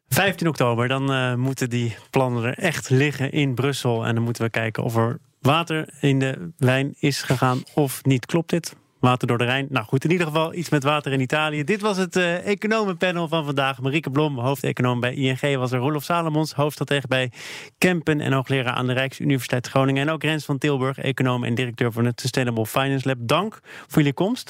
15 0.08 0.48
oktober, 0.48 0.88
dan 0.88 1.12
uh, 1.12 1.34
moeten 1.34 1.70
die 1.70 1.96
plannen 2.10 2.44
er 2.44 2.58
echt 2.58 2.90
liggen 2.90 3.32
in 3.32 3.54
Brussel. 3.54 4.06
En 4.06 4.14
dan 4.14 4.24
moeten 4.24 4.42
we 4.42 4.50
kijken 4.50 4.82
of 4.82 4.96
er 4.96 5.18
water 5.40 5.88
in 6.00 6.18
de 6.18 6.50
wijn 6.56 6.94
is 6.98 7.22
gegaan 7.22 7.62
of 7.74 8.04
niet. 8.04 8.26
Klopt 8.26 8.50
dit? 8.50 8.74
Water 9.00 9.28
door 9.28 9.38
de 9.38 9.44
Rijn. 9.44 9.66
Nou 9.68 9.86
goed, 9.86 10.04
in 10.04 10.10
ieder 10.10 10.26
geval 10.26 10.54
iets 10.54 10.68
met 10.68 10.82
water 10.82 11.12
in 11.12 11.20
Italië. 11.20 11.64
Dit 11.64 11.80
was 11.80 11.96
het 11.96 12.16
uh, 12.16 12.46
economenpanel 12.46 13.28
van 13.28 13.44
vandaag. 13.44 13.80
Marieke 13.80 14.10
Blom, 14.10 14.38
hoofdeconoom 14.38 15.00
bij 15.00 15.14
ING, 15.14 15.56
was 15.56 15.72
er. 15.72 15.78
Roelof 15.78 16.04
Salomons, 16.04 16.52
hoofdstratege 16.52 17.06
bij 17.08 17.32
Kempen 17.78 18.20
en 18.20 18.32
hoogleraar 18.32 18.74
aan 18.74 18.86
de 18.86 18.92
Rijksuniversiteit 18.92 19.66
Groningen. 19.66 20.08
En 20.08 20.12
ook 20.12 20.22
Rens 20.22 20.44
van 20.44 20.58
Tilburg, 20.58 20.98
econoom 20.98 21.44
en 21.44 21.54
directeur 21.54 21.92
van 21.92 22.04
het 22.04 22.20
Sustainable 22.20 22.66
Finance 22.66 23.08
Lab. 23.08 23.18
Dank 23.20 23.60
voor 23.62 23.98
jullie 23.98 24.12
komst. 24.12 24.48